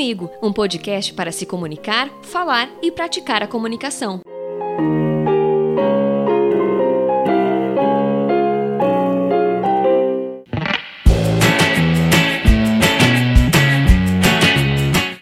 Comigo, 0.00 0.30
um 0.40 0.50
podcast 0.50 1.12
para 1.12 1.30
se 1.30 1.44
comunicar, 1.44 2.08
falar 2.22 2.70
e 2.80 2.90
praticar 2.90 3.42
a 3.42 3.46
comunicação. 3.46 4.22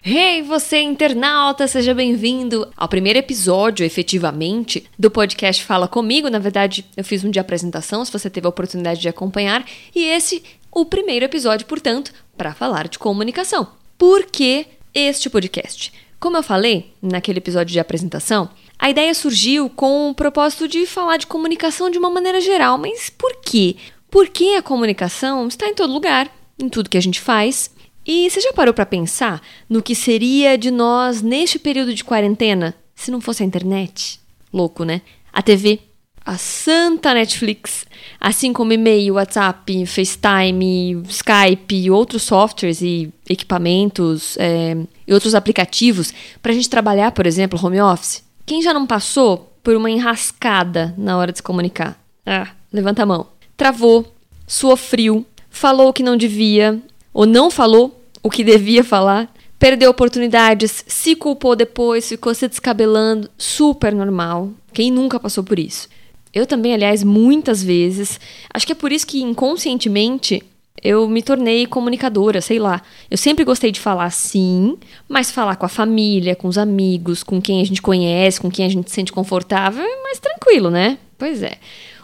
Hey, 0.04 0.43
você 0.43 0.81
internauta, 0.81 1.67
seja 1.67 1.93
bem-vindo 1.93 2.71
ao 2.76 2.86
primeiro 2.86 3.18
episódio, 3.18 3.85
efetivamente, 3.85 4.89
do 4.96 5.11
podcast 5.11 5.64
Fala 5.64 5.89
Comigo. 5.89 6.31
Na 6.31 6.39
verdade, 6.39 6.85
eu 6.96 7.03
fiz 7.03 7.25
um 7.25 7.31
de 7.32 7.40
apresentação, 7.40 8.04
se 8.04 8.13
você 8.13 8.31
teve 8.31 8.46
a 8.46 8.50
oportunidade 8.50 9.00
de 9.00 9.08
acompanhar, 9.08 9.67
e 9.93 10.04
esse 10.04 10.45
o 10.71 10.85
primeiro 10.85 11.25
episódio, 11.25 11.67
portanto, 11.67 12.13
para 12.36 12.54
falar 12.54 12.86
de 12.86 13.00
comunicação. 13.00 13.78
Por 13.98 14.26
que 14.26 14.64
este 14.94 15.29
podcast? 15.29 15.93
Como 16.20 16.36
eu 16.36 16.43
falei 16.44 16.94
naquele 17.02 17.38
episódio 17.38 17.72
de 17.72 17.80
apresentação, 17.80 18.48
a 18.79 18.88
ideia 18.88 19.12
surgiu 19.12 19.68
com 19.68 20.08
o 20.08 20.14
propósito 20.14 20.68
de 20.68 20.86
falar 20.86 21.16
de 21.16 21.26
comunicação 21.26 21.90
de 21.90 21.98
uma 21.98 22.08
maneira 22.08 22.40
geral, 22.40 22.79
mas 22.79 23.11
por 23.11 23.34
quê? 23.43 23.74
Porque 24.08 24.54
a 24.57 24.62
comunicação 24.62 25.48
está 25.48 25.66
em 25.66 25.74
todo 25.74 25.93
lugar, 25.93 26.30
em 26.57 26.68
tudo 26.68 26.88
que 26.88 26.96
a 26.96 27.02
gente 27.02 27.21
faz. 27.21 27.72
E 28.07 28.30
você 28.30 28.40
já 28.40 28.52
parou 28.52 28.72
para 28.72 28.86
pensar 28.86 29.43
no 29.68 29.82
que 29.82 29.96
seria 29.96 30.57
de 30.57 30.71
nós 30.71 31.21
neste 31.21 31.58
período 31.58 31.93
de 31.93 32.05
quarentena 32.05 32.77
se 32.94 33.10
não 33.10 33.20
fosse 33.20 33.42
a 33.42 33.46
internet? 33.46 34.20
Louco, 34.52 34.84
né? 34.84 35.02
A 35.33 35.42
TV, 35.42 35.80
a 36.28 36.37
santa 36.37 37.14
Netflix, 37.14 37.87
assim 38.20 38.53
como 38.53 38.75
e-mail, 38.75 39.14
WhatsApp, 39.14 39.86
FaceTime, 39.86 41.02
Skype 41.08 41.75
e 41.75 41.91
outros 41.91 42.22
softwares 42.22 42.83
e 42.83 43.11
equipamentos 43.27 44.36
é, 44.39 44.77
e 45.06 45.14
outros 45.14 45.34
aplicativos 45.34 46.12
para 46.42 46.52
a 46.52 46.55
gente 46.55 46.69
trabalhar, 46.69 47.12
por 47.12 47.27
exemplo, 47.27 47.58
home 47.64 47.80
office. 47.80 48.22
Quem 48.44 48.61
já 48.61 48.75
não 48.75 48.86
passou 48.86 49.50
por 49.62 49.75
uma 49.75 49.91
enrascada 49.91 50.94
na 50.98 51.17
hora 51.17 51.33
de 51.33 51.39
se 51.39 51.42
comunicar? 51.42 51.98
Ah, 52.27 52.48
levanta 52.70 53.05
a 53.05 53.06
mão. 53.06 53.28
Travou, 53.56 54.14
sofreu, 54.47 55.24
falou 55.48 55.89
o 55.89 55.92
que 55.95 56.02
não 56.02 56.14
devia 56.14 56.78
ou 57.11 57.24
não 57.24 57.50
falou 57.50 58.05
o 58.22 58.28
que 58.28 58.45
devia 58.45 58.84
falar, 58.84 59.33
perdeu 59.58 59.91
oportunidades, 59.91 60.84
se 60.86 61.17
culpou 61.17 61.56
depois, 61.56 62.06
ficou 62.06 62.34
se 62.34 62.47
descabelando, 62.47 63.30
super 63.39 63.95
normal. 63.95 64.50
Quem 64.74 64.91
nunca 64.91 65.19
passou 65.19 65.42
por 65.42 65.58
isso? 65.58 65.89
Eu 66.32 66.46
também, 66.46 66.74
aliás, 66.74 67.02
muitas 67.02 67.62
vezes. 67.62 68.20
Acho 68.52 68.66
que 68.66 68.72
é 68.72 68.76
por 68.76 68.92
isso 68.92 69.06
que 69.06 69.22
inconscientemente 69.22 70.42
eu 70.82 71.08
me 71.08 71.22
tornei 71.22 71.66
comunicadora, 71.66 72.40
sei 72.40 72.58
lá. 72.58 72.82
Eu 73.10 73.16
sempre 73.16 73.44
gostei 73.44 73.72
de 73.72 73.80
falar 73.80 74.10
sim, 74.10 74.76
mas 75.08 75.30
falar 75.30 75.56
com 75.56 75.66
a 75.66 75.68
família, 75.68 76.36
com 76.36 76.48
os 76.48 76.58
amigos, 76.58 77.22
com 77.22 77.40
quem 77.40 77.60
a 77.60 77.64
gente 77.64 77.82
conhece, 77.82 78.40
com 78.40 78.50
quem 78.50 78.64
a 78.64 78.68
gente 78.68 78.88
se 78.88 78.94
sente 78.94 79.12
confortável 79.12 79.82
é 79.82 80.02
mais 80.02 80.18
tranquilo, 80.18 80.70
né? 80.70 80.98
Pois 81.16 81.42
é. 81.42 81.58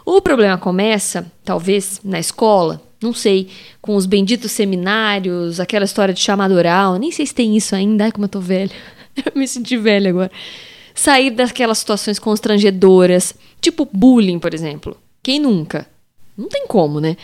O 0.05 0.21
problema 0.21 0.57
começa, 0.57 1.31
talvez, 1.43 1.99
na 2.03 2.19
escola, 2.19 2.81
não 3.01 3.13
sei, 3.13 3.49
com 3.81 3.95
os 3.95 4.05
benditos 4.05 4.51
seminários, 4.51 5.59
aquela 5.59 5.85
história 5.85 6.13
de 6.13 6.19
chamada 6.19 6.53
oral, 6.53 6.97
nem 6.97 7.11
sei 7.11 7.25
se 7.25 7.33
tem 7.33 7.55
isso 7.55 7.75
ainda, 7.75 8.05
ai 8.05 8.11
como 8.11 8.25
eu 8.25 8.29
tô 8.29 8.39
velha. 8.39 8.71
Eu 9.15 9.31
me 9.33 9.47
senti 9.47 9.77
velha 9.77 10.09
agora 10.09 10.29
sair 10.95 11.29
daquelas 11.29 11.77
situações 11.77 12.17
constrangedoras, 12.17 13.35
tipo 13.61 13.87
bullying, 13.91 14.39
por 14.39 14.53
exemplo. 14.53 14.97
Quem 15.21 15.39
nunca? 15.39 15.87
Não 16.37 16.47
tem 16.47 16.65
como, 16.65 16.99
né? 16.99 17.17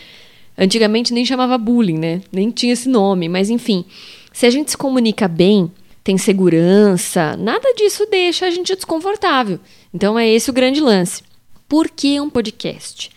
Antigamente 0.56 1.12
nem 1.12 1.24
chamava 1.24 1.56
bullying, 1.56 1.98
né? 1.98 2.22
Nem 2.30 2.50
tinha 2.50 2.74
esse 2.74 2.88
nome, 2.88 3.28
mas 3.28 3.48
enfim. 3.48 3.84
Se 4.32 4.46
a 4.46 4.50
gente 4.50 4.70
se 4.70 4.76
comunica 4.76 5.26
bem, 5.26 5.70
tem 6.04 6.18
segurança, 6.18 7.36
nada 7.36 7.72
disso 7.74 8.06
deixa 8.10 8.46
a 8.46 8.50
gente 8.50 8.74
desconfortável. 8.74 9.58
Então 9.92 10.18
é 10.18 10.28
esse 10.28 10.50
o 10.50 10.52
grande 10.52 10.80
lance. 10.80 11.22
Por 11.68 11.88
que 11.88 12.20
um 12.20 12.28
podcast? 12.28 13.10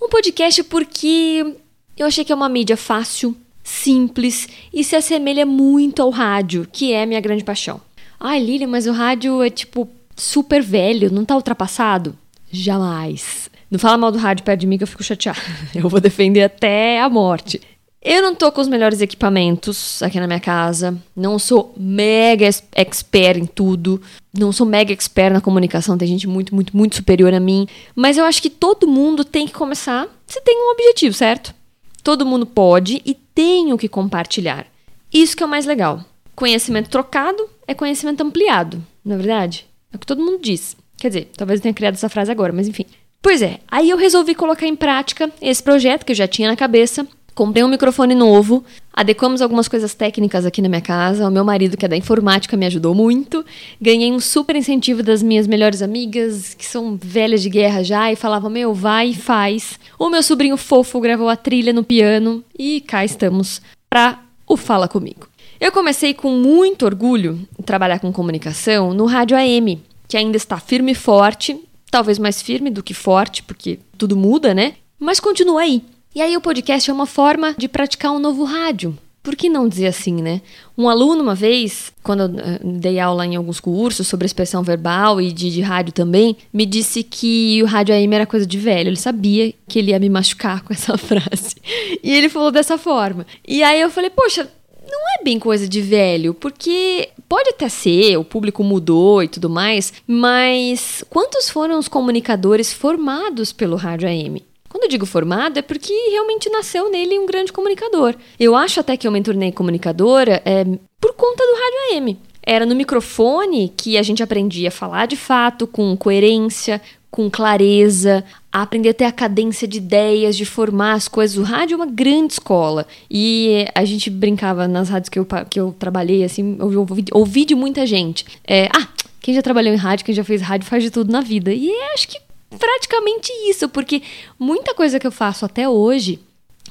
Um 0.00 0.08
podcast 0.08 0.62
porque 0.64 1.54
eu 1.96 2.06
achei 2.06 2.24
que 2.24 2.32
é 2.32 2.34
uma 2.34 2.48
mídia 2.48 2.76
fácil, 2.76 3.36
simples 3.64 4.48
e 4.72 4.84
se 4.84 4.94
assemelha 4.94 5.44
muito 5.44 6.00
ao 6.00 6.10
rádio, 6.10 6.66
que 6.70 6.92
é 6.92 7.04
minha 7.04 7.20
grande 7.20 7.42
paixão. 7.42 7.80
Ai, 8.20 8.40
Lilian, 8.40 8.68
mas 8.68 8.86
o 8.86 8.92
rádio 8.92 9.42
é 9.42 9.50
tipo 9.50 9.88
super 10.16 10.62
velho, 10.62 11.12
não 11.12 11.24
tá 11.24 11.36
ultrapassado? 11.36 12.16
Jamais. 12.50 13.48
Não 13.70 13.78
fala 13.78 13.98
mal 13.98 14.10
do 14.10 14.18
rádio 14.18 14.44
perto 14.44 14.60
de 14.60 14.66
mim 14.66 14.78
que 14.78 14.84
eu 14.84 14.88
fico 14.88 15.04
chateada. 15.04 15.38
Eu 15.74 15.88
vou 15.88 16.00
defender 16.00 16.42
até 16.42 17.00
a 17.00 17.08
morte. 17.08 17.60
Eu 18.00 18.22
não 18.22 18.34
tô 18.34 18.50
com 18.50 18.60
os 18.60 18.68
melhores 18.68 19.00
equipamentos 19.00 20.02
aqui 20.02 20.18
na 20.18 20.26
minha 20.26 20.40
casa. 20.40 20.96
Não 21.14 21.38
sou 21.38 21.74
mega 21.76 22.48
expert 22.72 23.38
em 23.38 23.44
tudo. 23.44 24.00
Não 24.32 24.52
sou 24.52 24.64
mega 24.64 24.92
expert 24.92 25.32
na 25.32 25.40
comunicação. 25.40 25.98
Tem 25.98 26.08
gente 26.08 26.26
muito, 26.26 26.54
muito, 26.54 26.76
muito 26.76 26.96
superior 26.96 27.34
a 27.34 27.40
mim. 27.40 27.66
Mas 27.94 28.16
eu 28.16 28.24
acho 28.24 28.40
que 28.40 28.48
todo 28.48 28.86
mundo 28.86 29.24
tem 29.24 29.46
que 29.46 29.52
começar 29.52 30.08
se 30.26 30.40
tem 30.40 30.56
um 30.56 30.70
objetivo, 30.70 31.14
certo? 31.14 31.54
Todo 32.02 32.24
mundo 32.24 32.46
pode 32.46 33.02
e 33.04 33.14
tem 33.14 33.72
o 33.72 33.78
que 33.78 33.88
compartilhar. 33.88 34.66
Isso 35.12 35.36
que 35.36 35.42
é 35.42 35.46
o 35.46 35.48
mais 35.48 35.66
legal. 35.66 36.02
Conhecimento 36.34 36.88
trocado 36.88 37.48
é 37.68 37.74
conhecimento 37.74 38.22
ampliado, 38.22 38.82
na 39.04 39.14
é 39.14 39.18
verdade? 39.18 39.66
É 39.92 39.96
o 39.96 39.98
que 39.98 40.06
todo 40.06 40.24
mundo 40.24 40.40
diz. 40.42 40.74
Quer 40.96 41.08
dizer, 41.08 41.30
talvez 41.36 41.60
eu 41.60 41.62
tenha 41.62 41.74
criado 41.74 41.94
essa 41.94 42.08
frase 42.08 42.32
agora, 42.32 42.52
mas 42.52 42.66
enfim. 42.66 42.86
Pois 43.20 43.42
é, 43.42 43.60
aí 43.70 43.90
eu 43.90 43.96
resolvi 43.98 44.34
colocar 44.34 44.66
em 44.66 44.74
prática 44.74 45.30
esse 45.40 45.62
projeto 45.62 46.04
que 46.04 46.12
eu 46.12 46.16
já 46.16 46.26
tinha 46.26 46.48
na 46.48 46.56
cabeça. 46.56 47.06
Comprei 47.34 47.62
um 47.62 47.68
microfone 47.68 48.16
novo, 48.16 48.64
adequamos 48.92 49.40
algumas 49.40 49.68
coisas 49.68 49.94
técnicas 49.94 50.44
aqui 50.44 50.60
na 50.60 50.68
minha 50.68 50.80
casa. 50.80 51.28
O 51.28 51.30
meu 51.30 51.44
marido, 51.44 51.76
que 51.76 51.84
é 51.84 51.88
da 51.88 51.96
informática, 51.96 52.56
me 52.56 52.66
ajudou 52.66 52.96
muito. 52.96 53.44
Ganhei 53.80 54.10
um 54.10 54.18
super 54.18 54.56
incentivo 54.56 55.04
das 55.04 55.22
minhas 55.22 55.46
melhores 55.46 55.80
amigas, 55.80 56.54
que 56.54 56.66
são 56.66 56.98
velhas 57.00 57.42
de 57.42 57.48
guerra 57.48 57.84
já, 57.84 58.10
e 58.10 58.16
falavam: 58.16 58.50
Meu, 58.50 58.74
vai 58.74 59.10
e 59.10 59.14
faz. 59.14 59.78
O 59.96 60.10
meu 60.10 60.22
sobrinho 60.22 60.56
fofo 60.56 60.98
gravou 61.00 61.28
a 61.28 61.36
trilha 61.36 61.72
no 61.72 61.84
piano. 61.84 62.42
E 62.58 62.80
cá 62.80 63.04
estamos 63.04 63.62
para 63.88 64.20
o 64.44 64.56
Fala 64.56 64.88
Comigo. 64.88 65.27
Eu 65.60 65.72
comecei 65.72 66.14
com 66.14 66.30
muito 66.30 66.84
orgulho 66.84 67.40
trabalhar 67.64 67.98
com 67.98 68.12
comunicação 68.12 68.94
no 68.94 69.06
rádio 69.06 69.36
AM, 69.36 69.82
que 70.06 70.16
ainda 70.16 70.36
está 70.36 70.58
firme 70.58 70.92
e 70.92 70.94
forte, 70.94 71.58
talvez 71.90 72.18
mais 72.18 72.40
firme 72.40 72.70
do 72.70 72.82
que 72.82 72.94
forte, 72.94 73.42
porque 73.42 73.80
tudo 73.96 74.16
muda, 74.16 74.54
né? 74.54 74.74
Mas 74.98 75.18
continua 75.20 75.62
aí. 75.62 75.82
E 76.14 76.22
aí 76.22 76.36
o 76.36 76.40
podcast 76.40 76.88
é 76.88 76.92
uma 76.92 77.06
forma 77.06 77.54
de 77.58 77.68
praticar 77.68 78.12
um 78.12 78.18
novo 78.18 78.44
rádio. 78.44 78.96
Por 79.22 79.36
que 79.36 79.48
não 79.48 79.68
dizer 79.68 79.88
assim, 79.88 80.22
né? 80.22 80.40
Um 80.76 80.88
aluno, 80.88 81.22
uma 81.22 81.34
vez, 81.34 81.92
quando 82.02 82.22
eu 82.22 82.40
eh, 82.40 82.60
dei 82.64 82.98
aula 82.98 83.26
em 83.26 83.36
alguns 83.36 83.60
cursos 83.60 84.06
sobre 84.06 84.24
expressão 84.24 84.62
verbal 84.62 85.20
e 85.20 85.32
de, 85.32 85.50
de 85.50 85.60
rádio 85.60 85.92
também, 85.92 86.36
me 86.52 86.64
disse 86.64 87.02
que 87.02 87.62
o 87.62 87.66
rádio 87.66 87.94
AM 87.94 88.14
era 88.14 88.26
coisa 88.26 88.46
de 88.46 88.56
velho. 88.56 88.88
Ele 88.88 88.96
sabia 88.96 89.52
que 89.68 89.78
ele 89.78 89.90
ia 89.90 89.98
me 89.98 90.08
machucar 90.08 90.62
com 90.64 90.72
essa 90.72 90.96
frase. 90.96 91.56
E 92.02 92.10
ele 92.10 92.28
falou 92.28 92.50
dessa 92.50 92.78
forma. 92.78 93.26
E 93.46 93.62
aí 93.62 93.80
eu 93.80 93.90
falei, 93.90 94.08
poxa, 94.08 94.48
não 94.90 95.00
é 95.20 95.24
bem 95.24 95.38
coisa 95.38 95.68
de 95.68 95.80
velho, 95.80 96.34
porque 96.34 97.10
pode 97.28 97.50
até 97.50 97.68
ser, 97.68 98.16
o 98.16 98.24
público 98.24 98.64
mudou 98.64 99.22
e 99.22 99.28
tudo 99.28 99.50
mais, 99.50 99.92
mas 100.06 101.04
quantos 101.10 101.50
foram 101.50 101.78
os 101.78 101.88
comunicadores 101.88 102.72
formados 102.72 103.52
pelo 103.52 103.76
rádio 103.76 104.08
AM? 104.08 104.44
Quando 104.68 104.84
eu 104.84 104.88
digo 104.88 105.06
formado, 105.06 105.58
é 105.58 105.62
porque 105.62 105.92
realmente 106.10 106.50
nasceu 106.50 106.90
nele 106.90 107.18
um 107.18 107.26
grande 107.26 107.52
comunicador. 107.52 108.14
Eu 108.38 108.54
acho 108.54 108.80
até 108.80 108.96
que 108.96 109.06
eu 109.06 109.12
me 109.12 109.22
tornei 109.22 109.50
comunicadora 109.50 110.42
é, 110.44 110.64
por 111.00 111.14
conta 111.14 111.42
do 111.42 111.52
rádio 111.52 111.96
AM. 111.96 112.18
Era 112.42 112.64
no 112.64 112.74
microfone 112.74 113.72
que 113.76 113.98
a 113.98 114.02
gente 114.02 114.22
aprendia 114.22 114.68
a 114.68 114.72
falar 114.72 115.06
de 115.06 115.16
fato, 115.16 115.66
com 115.66 115.96
coerência, 115.96 116.80
com 117.10 117.30
clareza, 117.30 118.24
a 118.52 118.62
aprender 118.62 118.90
a 118.90 118.94
ter 118.94 119.04
a 119.04 119.12
cadência 119.12 119.66
de 119.66 119.78
ideias, 119.78 120.36
de 120.36 120.44
formar 120.44 120.92
as 120.92 121.08
coisas. 121.08 121.36
O 121.36 121.42
rádio 121.42 121.74
é 121.74 121.76
uma 121.76 121.86
grande 121.86 122.34
escola. 122.34 122.86
E 123.10 123.66
a 123.74 123.84
gente 123.84 124.10
brincava 124.10 124.68
nas 124.68 124.88
rádios 124.88 125.08
que 125.08 125.18
eu, 125.18 125.26
que 125.48 125.58
eu 125.58 125.74
trabalhei, 125.78 126.24
assim, 126.24 126.56
eu 126.58 126.80
ouvi, 126.80 127.04
ouvi 127.12 127.44
de 127.44 127.54
muita 127.54 127.86
gente. 127.86 128.24
É, 128.46 128.66
ah, 128.66 128.88
quem 129.20 129.34
já 129.34 129.42
trabalhou 129.42 129.72
em 129.72 129.76
rádio, 129.76 130.04
quem 130.04 130.14
já 130.14 130.24
fez 130.24 130.42
rádio, 130.42 130.68
faz 130.68 130.82
de 130.82 130.90
tudo 130.90 131.10
na 131.10 131.20
vida. 131.20 131.52
E 131.52 131.70
acho 131.94 132.08
que 132.08 132.20
praticamente 132.58 133.32
isso, 133.48 133.68
porque 133.68 134.02
muita 134.38 134.74
coisa 134.74 134.98
que 134.98 135.06
eu 135.06 135.12
faço 135.12 135.44
até 135.44 135.68
hoje 135.68 136.20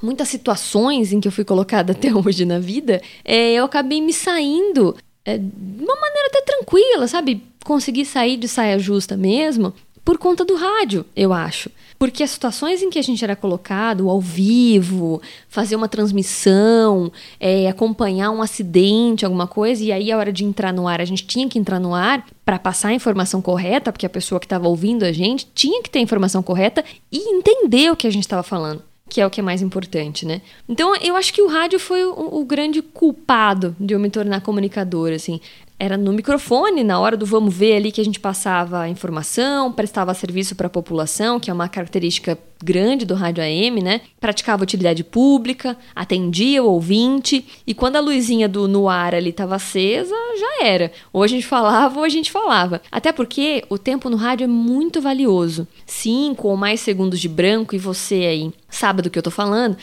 muitas 0.01 0.27
situações 0.27 1.11
em 1.11 1.19
que 1.19 1.27
eu 1.27 1.31
fui 1.31 1.43
colocada 1.43 1.91
até 1.93 2.13
hoje 2.13 2.45
na 2.45 2.59
vida, 2.59 3.01
é, 3.23 3.53
eu 3.53 3.65
acabei 3.65 4.01
me 4.01 4.13
saindo 4.13 4.95
é, 5.25 5.37
de 5.37 5.83
uma 5.83 5.95
maneira 5.95 6.27
até 6.27 6.41
tranquila, 6.41 7.07
sabe? 7.07 7.43
Consegui 7.63 8.05
sair 8.05 8.37
de 8.37 8.47
saia 8.47 8.79
justa 8.79 9.17
mesmo, 9.17 9.73
por 10.07 10.17
conta 10.17 10.45
do 10.45 10.55
rádio, 10.55 11.05
eu 11.13 11.33
acho. 11.33 11.69
Porque 11.99 12.23
as 12.23 12.29
situações 12.29 12.81
em 12.81 12.89
que 12.89 12.97
a 12.97 13.01
gente 13.01 13.21
era 13.25 13.35
colocado 13.35 14.09
ao 14.09 14.21
vivo, 14.21 15.21
fazer 15.49 15.75
uma 15.75 15.89
transmissão, 15.89 17.11
é, 17.37 17.67
acompanhar 17.67 18.31
um 18.31 18.41
acidente, 18.41 19.25
alguma 19.25 19.47
coisa, 19.47 19.83
e 19.83 19.91
aí 19.91 20.09
a 20.09 20.17
hora 20.17 20.31
de 20.31 20.45
entrar 20.45 20.71
no 20.71 20.87
ar, 20.87 21.01
a 21.01 21.05
gente 21.05 21.27
tinha 21.27 21.49
que 21.49 21.59
entrar 21.59 21.77
no 21.77 21.93
ar 21.93 22.25
para 22.45 22.57
passar 22.57 22.87
a 22.87 22.93
informação 22.93 23.41
correta, 23.41 23.91
porque 23.91 24.05
a 24.05 24.09
pessoa 24.09 24.39
que 24.39 24.45
estava 24.45 24.69
ouvindo 24.69 25.03
a 25.03 25.11
gente 25.11 25.45
tinha 25.53 25.83
que 25.83 25.89
ter 25.89 25.99
a 25.99 26.03
informação 26.03 26.41
correta 26.41 26.85
e 27.11 27.35
entender 27.35 27.91
o 27.91 27.95
que 27.97 28.07
a 28.07 28.11
gente 28.11 28.23
estava 28.23 28.43
falando. 28.43 28.81
que 29.09 29.21
é 29.21 29.25
o 29.25 29.29
que 29.29 29.39
é 29.39 29.43
mais 29.43 29.61
importante, 29.61 30.25
né? 30.25 30.41
Então 30.67 30.93
eu 30.97 31.15
acho 31.15 31.33
que 31.33 31.41
o 31.41 31.47
rádio 31.47 31.79
foi 31.79 32.05
o, 32.05 32.39
o 32.39 32.45
grande 32.45 32.81
culpado 32.81 33.73
de 33.79 33.93
eu 33.93 33.99
me 33.99 34.09
tornar 34.09 34.41
comunicadora, 34.41 35.15
assim 35.15 35.39
era 35.79 35.95
no 35.95 36.11
microfone, 36.11 36.83
na 36.83 36.99
hora 36.99 37.15
do 37.15 37.25
vamos 37.25 37.53
ver 37.53 37.75
ali 37.75 37.91
que 37.91 38.01
a 38.01 38.05
gente 38.05 38.19
passava 38.19 38.81
a 38.81 38.89
informação, 38.89 39.71
prestava 39.71 40.13
serviço 40.13 40.55
para 40.55 40.67
a 40.67 40.69
população, 40.69 41.39
que 41.39 41.51
é 41.51 41.53
uma 41.53 41.69
característica 41.69 42.37
grande 42.63 43.05
do 43.05 43.13
rádio 43.13 43.43
AM, 43.43 43.81
né? 43.81 44.01
Praticava 44.19 44.63
utilidade 44.63 45.03
pública, 45.03 45.77
atendia 45.95 46.63
o 46.63 46.71
ouvinte, 46.71 47.45
e 47.67 47.75
quando 47.75 47.97
a 47.97 47.99
luzinha 47.99 48.49
do 48.49 48.67
no 48.67 48.89
ar 48.89 49.13
ali 49.13 49.29
estava 49.29 49.55
acesa, 49.55 50.15
já 50.39 50.65
era. 50.65 50.91
Ou 51.13 51.21
a 51.21 51.27
gente 51.27 51.45
falava 51.45 51.99
ou 51.99 52.03
a 52.03 52.09
gente 52.09 52.31
falava. 52.31 52.81
Até 52.91 53.11
porque 53.11 53.63
o 53.69 53.77
tempo 53.77 54.09
no 54.09 54.17
rádio 54.17 54.45
é 54.45 54.47
muito 54.47 54.99
valioso. 54.99 55.67
Cinco 55.85 56.47
ou 56.47 56.57
mais 56.57 56.79
segundos 56.79 57.19
de 57.19 57.29
branco, 57.29 57.75
e 57.75 57.79
você 57.79 58.15
aí 58.15 58.51
sabe 58.67 59.03
do 59.03 59.11
que 59.11 59.19
eu 59.19 59.23
tô 59.23 59.31
falando, 59.31 59.77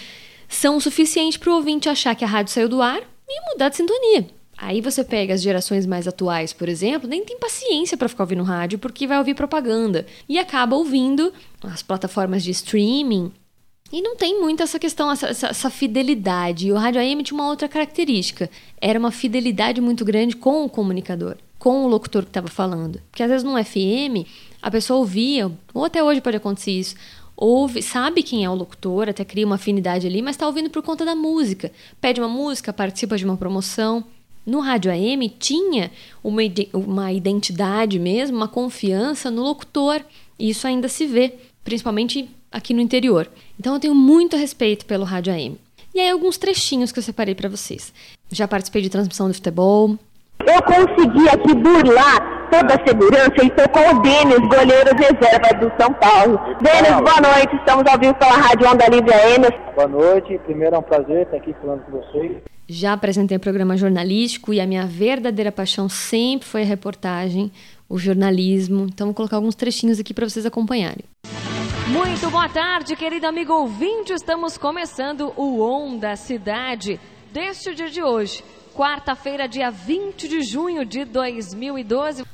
são 0.48 0.76
o 0.76 0.80
suficiente 0.80 1.38
para 1.38 1.50
o 1.50 1.54
ouvinte 1.54 1.88
achar 1.88 2.16
que 2.16 2.24
a 2.24 2.28
rádio 2.28 2.52
saiu 2.52 2.68
do 2.68 2.82
ar 2.82 3.00
e 3.28 3.52
mudar 3.52 3.68
de 3.68 3.76
sintonia. 3.76 4.26
Aí 4.64 4.80
você 4.80 5.04
pega 5.04 5.34
as 5.34 5.42
gerações 5.42 5.84
mais 5.84 6.08
atuais, 6.08 6.54
por 6.54 6.70
exemplo, 6.70 7.06
nem 7.06 7.22
tem 7.22 7.38
paciência 7.38 7.98
para 7.98 8.08
ficar 8.08 8.22
ouvindo 8.22 8.42
rádio 8.42 8.78
porque 8.78 9.06
vai 9.06 9.18
ouvir 9.18 9.34
propaganda 9.34 10.06
e 10.26 10.38
acaba 10.38 10.74
ouvindo 10.74 11.34
as 11.62 11.82
plataformas 11.82 12.42
de 12.42 12.50
streaming. 12.50 13.30
E 13.92 14.00
não 14.00 14.16
tem 14.16 14.40
muito 14.40 14.62
essa 14.62 14.78
questão, 14.78 15.12
essa, 15.12 15.26
essa, 15.26 15.48
essa 15.48 15.68
fidelidade. 15.68 16.68
E 16.68 16.72
o 16.72 16.76
rádio 16.76 16.98
AM 16.98 17.22
tinha 17.22 17.38
uma 17.38 17.46
outra 17.46 17.68
característica: 17.68 18.48
era 18.80 18.98
uma 18.98 19.10
fidelidade 19.10 19.82
muito 19.82 20.02
grande 20.02 20.34
com 20.34 20.64
o 20.64 20.70
comunicador, 20.70 21.36
com 21.58 21.84
o 21.84 21.86
locutor 21.88 22.22
que 22.22 22.30
estava 22.30 22.48
falando. 22.48 23.02
Porque 23.10 23.22
às 23.22 23.28
vezes 23.28 23.44
no 23.44 23.62
FM 23.62 24.26
a 24.62 24.70
pessoa 24.70 24.98
ouvia, 24.98 25.52
ou 25.74 25.84
até 25.84 26.02
hoje 26.02 26.22
pode 26.22 26.38
acontecer 26.38 26.70
isso, 26.70 26.94
ouve, 27.36 27.82
sabe 27.82 28.22
quem 28.22 28.46
é 28.46 28.48
o 28.48 28.54
locutor, 28.54 29.10
até 29.10 29.26
cria 29.26 29.44
uma 29.44 29.56
afinidade 29.56 30.06
ali, 30.06 30.22
mas 30.22 30.36
está 30.36 30.46
ouvindo 30.46 30.70
por 30.70 30.82
conta 30.82 31.04
da 31.04 31.14
música. 31.14 31.70
Pede 32.00 32.18
uma 32.18 32.30
música, 32.30 32.72
participa 32.72 33.18
de 33.18 33.26
uma 33.26 33.36
promoção. 33.36 34.02
No 34.46 34.60
rádio 34.60 34.90
AM 34.90 35.28
tinha 35.28 35.90
uma, 36.22 36.42
uma 36.72 37.12
identidade 37.12 37.98
mesmo, 37.98 38.36
uma 38.36 38.48
confiança 38.48 39.30
no 39.30 39.42
locutor. 39.42 40.00
E 40.38 40.50
isso 40.50 40.66
ainda 40.66 40.88
se 40.88 41.06
vê, 41.06 41.34
principalmente 41.64 42.28
aqui 42.52 42.74
no 42.74 42.80
interior. 42.80 43.28
Então 43.58 43.74
eu 43.74 43.80
tenho 43.80 43.94
muito 43.94 44.36
respeito 44.36 44.84
pelo 44.86 45.04
rádio 45.04 45.32
AM. 45.32 45.58
E 45.94 46.00
aí 46.00 46.10
alguns 46.10 46.36
trechinhos 46.36 46.92
que 46.92 46.98
eu 46.98 47.02
separei 47.02 47.34
para 47.34 47.48
vocês. 47.48 47.92
Já 48.30 48.46
participei 48.48 48.82
de 48.82 48.90
transmissão 48.90 49.28
de 49.28 49.34
futebol. 49.34 49.96
Eu 50.40 50.62
consegui 50.62 51.28
aqui 51.28 51.54
burlar 51.54 52.50
toda 52.50 52.74
a 52.74 52.86
segurança 52.86 53.34
e 53.42 53.46
estou 53.46 53.68
com 53.68 53.96
o 53.96 54.02
Denis, 54.02 54.38
goleiro 54.40 54.90
reserva 54.96 55.54
do 55.58 55.72
São 55.80 55.92
Paulo. 55.94 56.38
Denis, 56.60 57.00
boa 57.00 57.20
noite. 57.20 57.56
Estamos 57.56 57.84
ao 57.90 57.98
vivo 57.98 58.14
pela 58.14 58.32
Rádio 58.32 58.68
Onda 58.68 58.86
Livre 58.88 59.12
AM. 59.14 59.48
Boa 59.74 59.88
noite. 59.88 60.38
Primeiro 60.44 60.76
é 60.76 60.78
um 60.78 60.82
prazer 60.82 61.22
estar 61.22 61.36
aqui 61.36 61.54
falando 61.60 61.82
com 61.84 61.92
vocês. 61.92 62.53
Já 62.66 62.94
apresentei 62.94 63.38
programa 63.38 63.76
jornalístico 63.76 64.52
e 64.52 64.60
a 64.60 64.66
minha 64.66 64.86
verdadeira 64.86 65.52
paixão 65.52 65.88
sempre 65.88 66.48
foi 66.48 66.62
a 66.62 66.64
reportagem, 66.64 67.52
o 67.88 67.98
jornalismo. 67.98 68.86
Então 68.86 69.08
vou 69.08 69.14
colocar 69.14 69.36
alguns 69.36 69.54
trechinhos 69.54 70.00
aqui 70.00 70.14
para 70.14 70.28
vocês 70.28 70.46
acompanharem. 70.46 71.04
Muito 71.88 72.30
boa 72.30 72.48
tarde, 72.48 72.96
querido 72.96 73.26
amigo 73.26 73.52
ouvinte. 73.52 74.14
Estamos 74.14 74.56
começando 74.56 75.34
o 75.36 75.60
Onda 75.60 76.16
Cidade 76.16 76.98
deste 77.30 77.74
dia 77.74 77.90
de 77.90 78.02
hoje, 78.02 78.42
quarta-feira, 78.74 79.46
dia 79.46 79.70
20 79.70 80.26
de 80.26 80.42
junho 80.42 80.86
de 80.86 81.04
2012. 81.04 82.24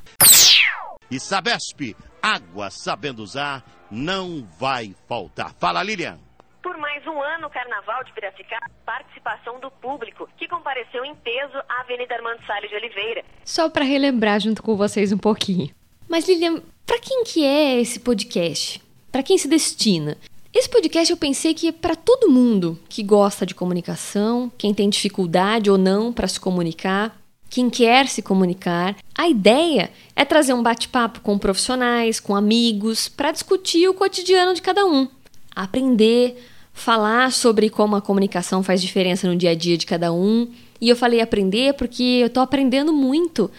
E 1.11 1.19
Sabesp, 1.19 1.97
água 2.23 2.71
sabendo 2.71 3.21
usar, 3.21 3.65
não 3.91 4.47
vai 4.61 4.95
faltar. 5.09 5.53
Fala, 5.59 5.83
Lilian. 5.83 6.30
Por 6.63 6.77
mais 6.77 7.07
um 7.07 7.19
ano, 7.21 7.47
o 7.47 7.51
Carnaval 7.51 8.05
de 8.05 8.13
Piracicaba, 8.13 8.71
participação 8.85 9.59
do 9.61 9.71
público, 9.71 10.29
que 10.37 10.47
compareceu 10.47 11.05
em 11.05 11.15
peso 11.15 11.57
à 11.67 11.81
Avenida 11.81 12.15
Armando 12.15 12.45
Salles 12.47 12.69
de 12.69 12.77
Oliveira. 12.77 13.25
Só 13.45 13.71
para 13.71 13.85
relembrar 13.85 14.41
junto 14.41 14.63
com 14.63 14.77
vocês 14.77 15.11
um 15.11 15.17
pouquinho. 15.17 15.71
Mas 16.07 16.29
Lilian, 16.29 16.63
para 16.85 16.99
quem 17.01 17.25
que 17.25 17.45
é 17.45 17.81
esse 17.81 18.01
podcast? 18.01 18.83
Para 19.11 19.23
quem 19.23 19.39
se 19.39 19.49
destina? 19.49 20.19
Esse 20.53 20.69
podcast 20.69 21.11
eu 21.11 21.17
pensei 21.17 21.55
que 21.55 21.69
é 21.69 21.73
para 21.73 21.97
todo 21.97 22.31
mundo 22.31 22.79
que 22.89 23.03
gosta 23.03 23.47
de 23.47 23.55
comunicação, 23.55 24.53
quem 24.59 24.75
tem 24.75 24.91
dificuldade 24.91 25.71
ou 25.71 25.79
não 25.79 26.13
para 26.13 26.29
se 26.29 26.39
comunicar, 26.39 27.17
quem 27.49 27.71
quer 27.71 28.07
se 28.07 28.21
comunicar. 28.21 28.97
A 29.17 29.29
ideia 29.29 29.91
é 30.15 30.25
trazer 30.27 30.53
um 30.53 30.63
bate-papo 30.63 31.21
com 31.21 31.39
profissionais, 31.39 32.21
com 32.21 32.37
amigos, 32.37 33.09
para 33.09 33.33
discutir 33.33 33.89
o 33.89 33.95
cotidiano 33.95 34.53
de 34.53 34.61
cada 34.61 34.85
um 34.85 35.09
aprender, 35.55 36.37
falar 36.73 37.33
sobre 37.33 37.69
como 37.69 37.97
a 37.97 38.01
comunicação 38.01 38.63
faz 38.63 38.81
diferença 38.81 39.29
no 39.29 39.37
dia 39.37 39.51
a 39.51 39.55
dia 39.55 39.77
de 39.77 39.87
cada 39.87 40.13
um. 40.13 40.49
E 40.81 40.89
eu 40.89 40.97
falei 40.97 41.21
aprender 41.21 41.75
porque 41.75 42.03
eu 42.03 42.27
estou 42.29 42.43
aprendendo 42.43 42.93
muito 42.93 43.51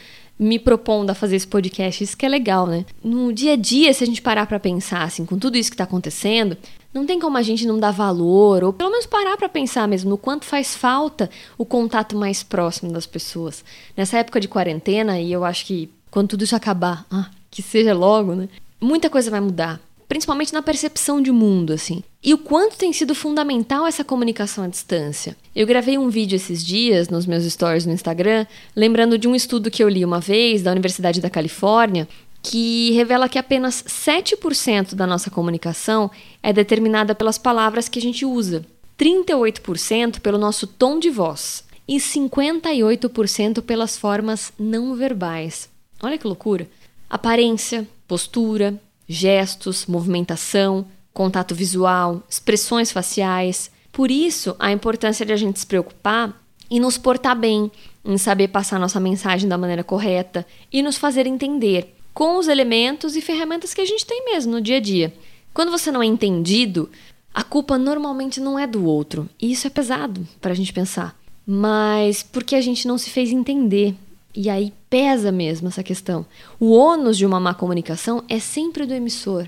me 0.41 0.57
propondo 0.57 1.11
a 1.11 1.13
fazer 1.13 1.35
esse 1.35 1.45
podcast. 1.45 2.03
Isso 2.03 2.17
que 2.17 2.25
é 2.25 2.29
legal, 2.29 2.65
né? 2.65 2.83
No 3.03 3.31
dia 3.31 3.53
a 3.53 3.55
dia, 3.55 3.93
se 3.93 4.03
a 4.03 4.07
gente 4.07 4.23
parar 4.23 4.47
para 4.47 4.59
pensar 4.59 5.03
assim, 5.03 5.23
com 5.23 5.38
tudo 5.38 5.55
isso 5.55 5.69
que 5.69 5.75
está 5.75 5.83
acontecendo, 5.83 6.57
não 6.91 7.05
tem 7.05 7.19
como 7.19 7.38
a 7.38 7.43
gente 7.43 7.67
não 7.67 7.79
dar 7.79 7.91
valor, 7.91 8.63
ou 8.63 8.73
pelo 8.73 8.89
menos 8.89 9.05
parar 9.05 9.37
para 9.37 9.47
pensar 9.47 9.87
mesmo 9.87 10.09
no 10.09 10.17
quanto 10.17 10.45
faz 10.45 10.75
falta 10.75 11.29
o 11.59 11.63
contato 11.63 12.17
mais 12.17 12.41
próximo 12.41 12.91
das 12.91 13.05
pessoas. 13.05 13.63
Nessa 13.95 14.17
época 14.17 14.39
de 14.39 14.47
quarentena, 14.47 15.19
e 15.19 15.31
eu 15.31 15.45
acho 15.45 15.63
que 15.63 15.91
quando 16.09 16.29
tudo 16.29 16.44
isso 16.44 16.55
acabar, 16.55 17.05
ah, 17.11 17.29
que 17.51 17.61
seja 17.61 17.94
logo, 17.94 18.33
né? 18.33 18.49
Muita 18.81 19.11
coisa 19.11 19.29
vai 19.29 19.39
mudar 19.39 19.79
principalmente 20.11 20.51
na 20.51 20.61
percepção 20.61 21.21
de 21.21 21.31
mundo, 21.31 21.71
assim. 21.71 22.03
E 22.21 22.33
o 22.33 22.37
quanto 22.37 22.75
tem 22.75 22.91
sido 22.91 23.15
fundamental 23.15 23.87
essa 23.87 24.03
comunicação 24.03 24.65
à 24.65 24.67
distância. 24.67 25.37
Eu 25.55 25.65
gravei 25.65 25.97
um 25.97 26.09
vídeo 26.09 26.35
esses 26.35 26.65
dias 26.65 27.07
nos 27.07 27.25
meus 27.25 27.45
stories 27.45 27.85
no 27.85 27.93
Instagram, 27.93 28.45
lembrando 28.75 29.17
de 29.17 29.25
um 29.25 29.33
estudo 29.33 29.71
que 29.71 29.81
eu 29.81 29.87
li 29.87 30.03
uma 30.03 30.19
vez 30.19 30.63
da 30.63 30.71
Universidade 30.71 31.21
da 31.21 31.29
Califórnia, 31.29 32.09
que 32.43 32.91
revela 32.91 33.29
que 33.29 33.39
apenas 33.39 33.85
7% 33.87 34.95
da 34.95 35.07
nossa 35.07 35.29
comunicação 35.29 36.11
é 36.43 36.51
determinada 36.51 37.15
pelas 37.15 37.37
palavras 37.37 37.87
que 37.87 37.97
a 37.97 38.01
gente 38.01 38.25
usa, 38.25 38.65
38% 38.99 40.19
pelo 40.19 40.37
nosso 40.37 40.67
tom 40.67 40.99
de 40.99 41.09
voz 41.09 41.63
e 41.87 41.95
58% 41.99 43.61
pelas 43.61 43.97
formas 43.97 44.51
não 44.59 44.93
verbais. 44.93 45.69
Olha 46.03 46.17
que 46.17 46.27
loucura! 46.27 46.67
Aparência, 47.09 47.87
postura, 48.05 48.77
gestos, 49.11 49.85
movimentação, 49.85 50.85
contato 51.13 51.53
visual, 51.53 52.23
expressões 52.29 52.91
faciais. 52.91 53.71
Por 53.91 54.09
isso, 54.09 54.56
a 54.57 54.71
importância 54.71 55.25
de 55.25 55.33
a 55.33 55.35
gente 55.35 55.59
se 55.59 55.65
preocupar 55.65 56.39
e 56.69 56.80
nos 56.80 56.97
portar 56.97 57.37
bem, 57.37 57.69
em 58.03 58.18
saber 58.18 58.47
passar 58.47 58.80
nossa 58.80 58.99
mensagem 58.99 59.47
da 59.47 59.57
maneira 59.57 59.83
correta 59.83 60.45
e 60.71 60.81
nos 60.81 60.97
fazer 60.97 61.27
entender 61.27 61.94
com 62.13 62.37
os 62.37 62.47
elementos 62.47 63.15
e 63.15 63.21
ferramentas 63.21 63.73
que 63.73 63.81
a 63.81 63.85
gente 63.85 64.06
tem 64.06 64.25
mesmo 64.25 64.53
no 64.53 64.61
dia 64.61 64.77
a 64.77 64.80
dia. 64.80 65.13
Quando 65.53 65.71
você 65.71 65.91
não 65.91 66.01
é 66.01 66.06
entendido, 66.06 66.89
a 67.33 67.44
culpa 67.44 67.77
normalmente 67.77 68.39
não 68.39 68.57
é 68.57 68.65
do 68.65 68.85
outro, 68.85 69.30
e 69.41 69.51
isso 69.51 69.68
é 69.68 69.69
pesado 69.69 70.27
para 70.39 70.51
a 70.51 70.56
gente 70.56 70.73
pensar, 70.73 71.18
mas 71.45 72.23
porque 72.23 72.56
a 72.56 72.61
gente 72.61 72.87
não 72.87 72.97
se 72.97 73.09
fez 73.09 73.31
entender, 73.31 73.95
e 74.35 74.50
aí 74.50 74.73
pesa 74.90 75.31
mesmo 75.31 75.68
essa 75.68 75.83
questão. 75.83 76.26
O 76.59 76.71
ônus 76.71 77.18
de 77.18 77.26
uma 77.26 77.40
má 77.40 77.54
comunicação 77.54 78.23
é 78.30 78.40
sempre 78.40 78.85
do 78.85 78.94
emissor. 78.94 79.47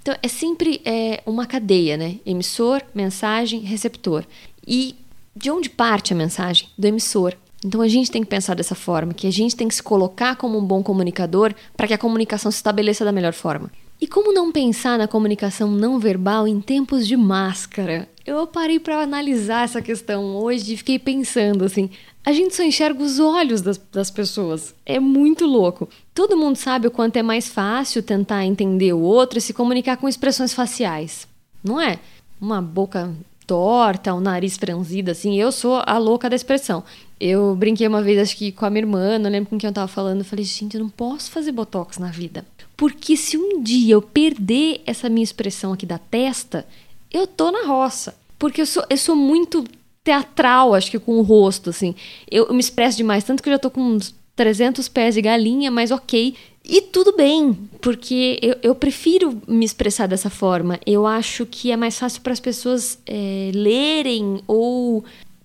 Então, 0.00 0.14
é 0.20 0.28
sempre 0.28 0.80
é, 0.84 1.22
uma 1.24 1.46
cadeia, 1.46 1.96
né? 1.96 2.16
Emissor, 2.26 2.82
mensagem, 2.94 3.60
receptor. 3.60 4.24
E 4.66 4.96
de 5.34 5.50
onde 5.50 5.70
parte 5.70 6.12
a 6.12 6.16
mensagem? 6.16 6.68
Do 6.76 6.86
emissor. 6.86 7.34
Então 7.64 7.80
a 7.80 7.88
gente 7.88 8.10
tem 8.10 8.22
que 8.22 8.28
pensar 8.28 8.54
dessa 8.54 8.74
forma, 8.74 9.14
que 9.14 9.26
a 9.26 9.30
gente 9.30 9.54
tem 9.54 9.68
que 9.68 9.74
se 9.74 9.82
colocar 9.82 10.34
como 10.34 10.58
um 10.58 10.64
bom 10.64 10.82
comunicador 10.82 11.54
para 11.76 11.86
que 11.86 11.94
a 11.94 11.98
comunicação 11.98 12.50
se 12.50 12.56
estabeleça 12.56 13.04
da 13.04 13.12
melhor 13.12 13.32
forma. 13.32 13.70
E 14.00 14.06
como 14.06 14.32
não 14.32 14.50
pensar 14.50 14.98
na 14.98 15.06
comunicação 15.06 15.70
não 15.70 15.96
verbal 15.96 16.48
em 16.48 16.60
tempos 16.60 17.06
de 17.06 17.16
máscara? 17.16 18.08
Eu 18.24 18.46
parei 18.46 18.78
para 18.78 19.02
analisar 19.02 19.64
essa 19.64 19.82
questão 19.82 20.36
hoje 20.36 20.74
e 20.74 20.76
fiquei 20.76 20.98
pensando 20.98 21.64
assim: 21.64 21.90
a 22.24 22.32
gente 22.32 22.54
só 22.54 22.62
enxerga 22.62 23.02
os 23.02 23.18
olhos 23.18 23.60
das, 23.60 23.80
das 23.90 24.10
pessoas. 24.10 24.74
É 24.86 25.00
muito 25.00 25.44
louco. 25.44 25.88
Todo 26.14 26.36
mundo 26.36 26.56
sabe 26.56 26.86
o 26.86 26.90
quanto 26.90 27.16
é 27.16 27.22
mais 27.22 27.48
fácil 27.48 28.02
tentar 28.02 28.44
entender 28.44 28.92
o 28.92 29.00
outro 29.00 29.38
e 29.38 29.42
se 29.42 29.52
comunicar 29.52 29.96
com 29.96 30.08
expressões 30.08 30.54
faciais, 30.54 31.26
não 31.64 31.80
é? 31.80 31.98
Uma 32.40 32.62
boca 32.62 33.12
torta, 33.46 34.14
um 34.14 34.20
nariz 34.20 34.56
franzido, 34.56 35.10
assim. 35.10 35.38
Eu 35.38 35.50
sou 35.50 35.82
a 35.84 35.98
louca 35.98 36.30
da 36.30 36.36
expressão. 36.36 36.84
Eu 37.18 37.54
brinquei 37.54 37.86
uma 37.86 38.02
vez, 38.02 38.18
acho 38.18 38.36
que 38.36 38.52
com 38.52 38.64
a 38.64 38.70
minha 38.70 38.82
irmã, 38.82 39.18
não 39.18 39.30
lembro 39.30 39.50
com 39.50 39.58
quem 39.58 39.68
eu 39.68 39.74
tava 39.74 39.88
falando. 39.88 40.20
Eu 40.20 40.24
falei, 40.24 40.44
gente, 40.44 40.76
eu 40.76 40.82
não 40.82 40.88
posso 40.88 41.30
fazer 41.30 41.52
botox 41.52 41.98
na 41.98 42.10
vida. 42.10 42.44
Porque 42.76 43.16
se 43.16 43.36
um 43.36 43.62
dia 43.62 43.94
eu 43.94 44.02
perder 44.02 44.80
essa 44.86 45.08
minha 45.08 45.22
expressão 45.22 45.72
aqui 45.72 45.86
da 45.86 45.98
testa, 45.98 46.66
eu 47.12 47.26
tô 47.26 47.50
na 47.50 47.66
roça. 47.66 48.14
Porque 48.38 48.60
eu 48.60 48.66
sou, 48.66 48.84
eu 48.90 48.96
sou 48.96 49.14
muito 49.14 49.64
teatral, 50.02 50.74
acho 50.74 50.90
que 50.90 50.98
com 50.98 51.18
o 51.18 51.22
rosto, 51.22 51.70
assim. 51.70 51.94
Eu, 52.30 52.46
eu 52.46 52.54
me 52.54 52.60
expresso 52.60 52.96
demais, 52.96 53.24
tanto 53.24 53.42
que 53.42 53.48
eu 53.48 53.52
já 53.52 53.58
tô 53.58 53.70
com 53.70 53.80
uns 53.80 54.14
300 54.34 54.88
pés 54.88 55.14
de 55.14 55.22
galinha, 55.22 55.70
mas 55.70 55.90
ok. 55.90 56.34
E 56.64 56.80
tudo 56.80 57.16
bem, 57.16 57.54
porque 57.80 58.38
eu, 58.40 58.56
eu, 58.62 58.74
prefiro 58.74 59.40
me 59.48 59.64
expressar 59.64 60.06
dessa 60.06 60.30
forma. 60.30 60.78
Eu 60.86 61.06
acho 61.06 61.44
que 61.44 61.72
é 61.72 61.76
mais 61.76 61.98
fácil 61.98 62.20
para 62.22 62.32
as 62.32 62.40
pessoas 62.40 62.98
é, 63.04 63.50
lerem 63.52 64.40
ou 64.46 65.04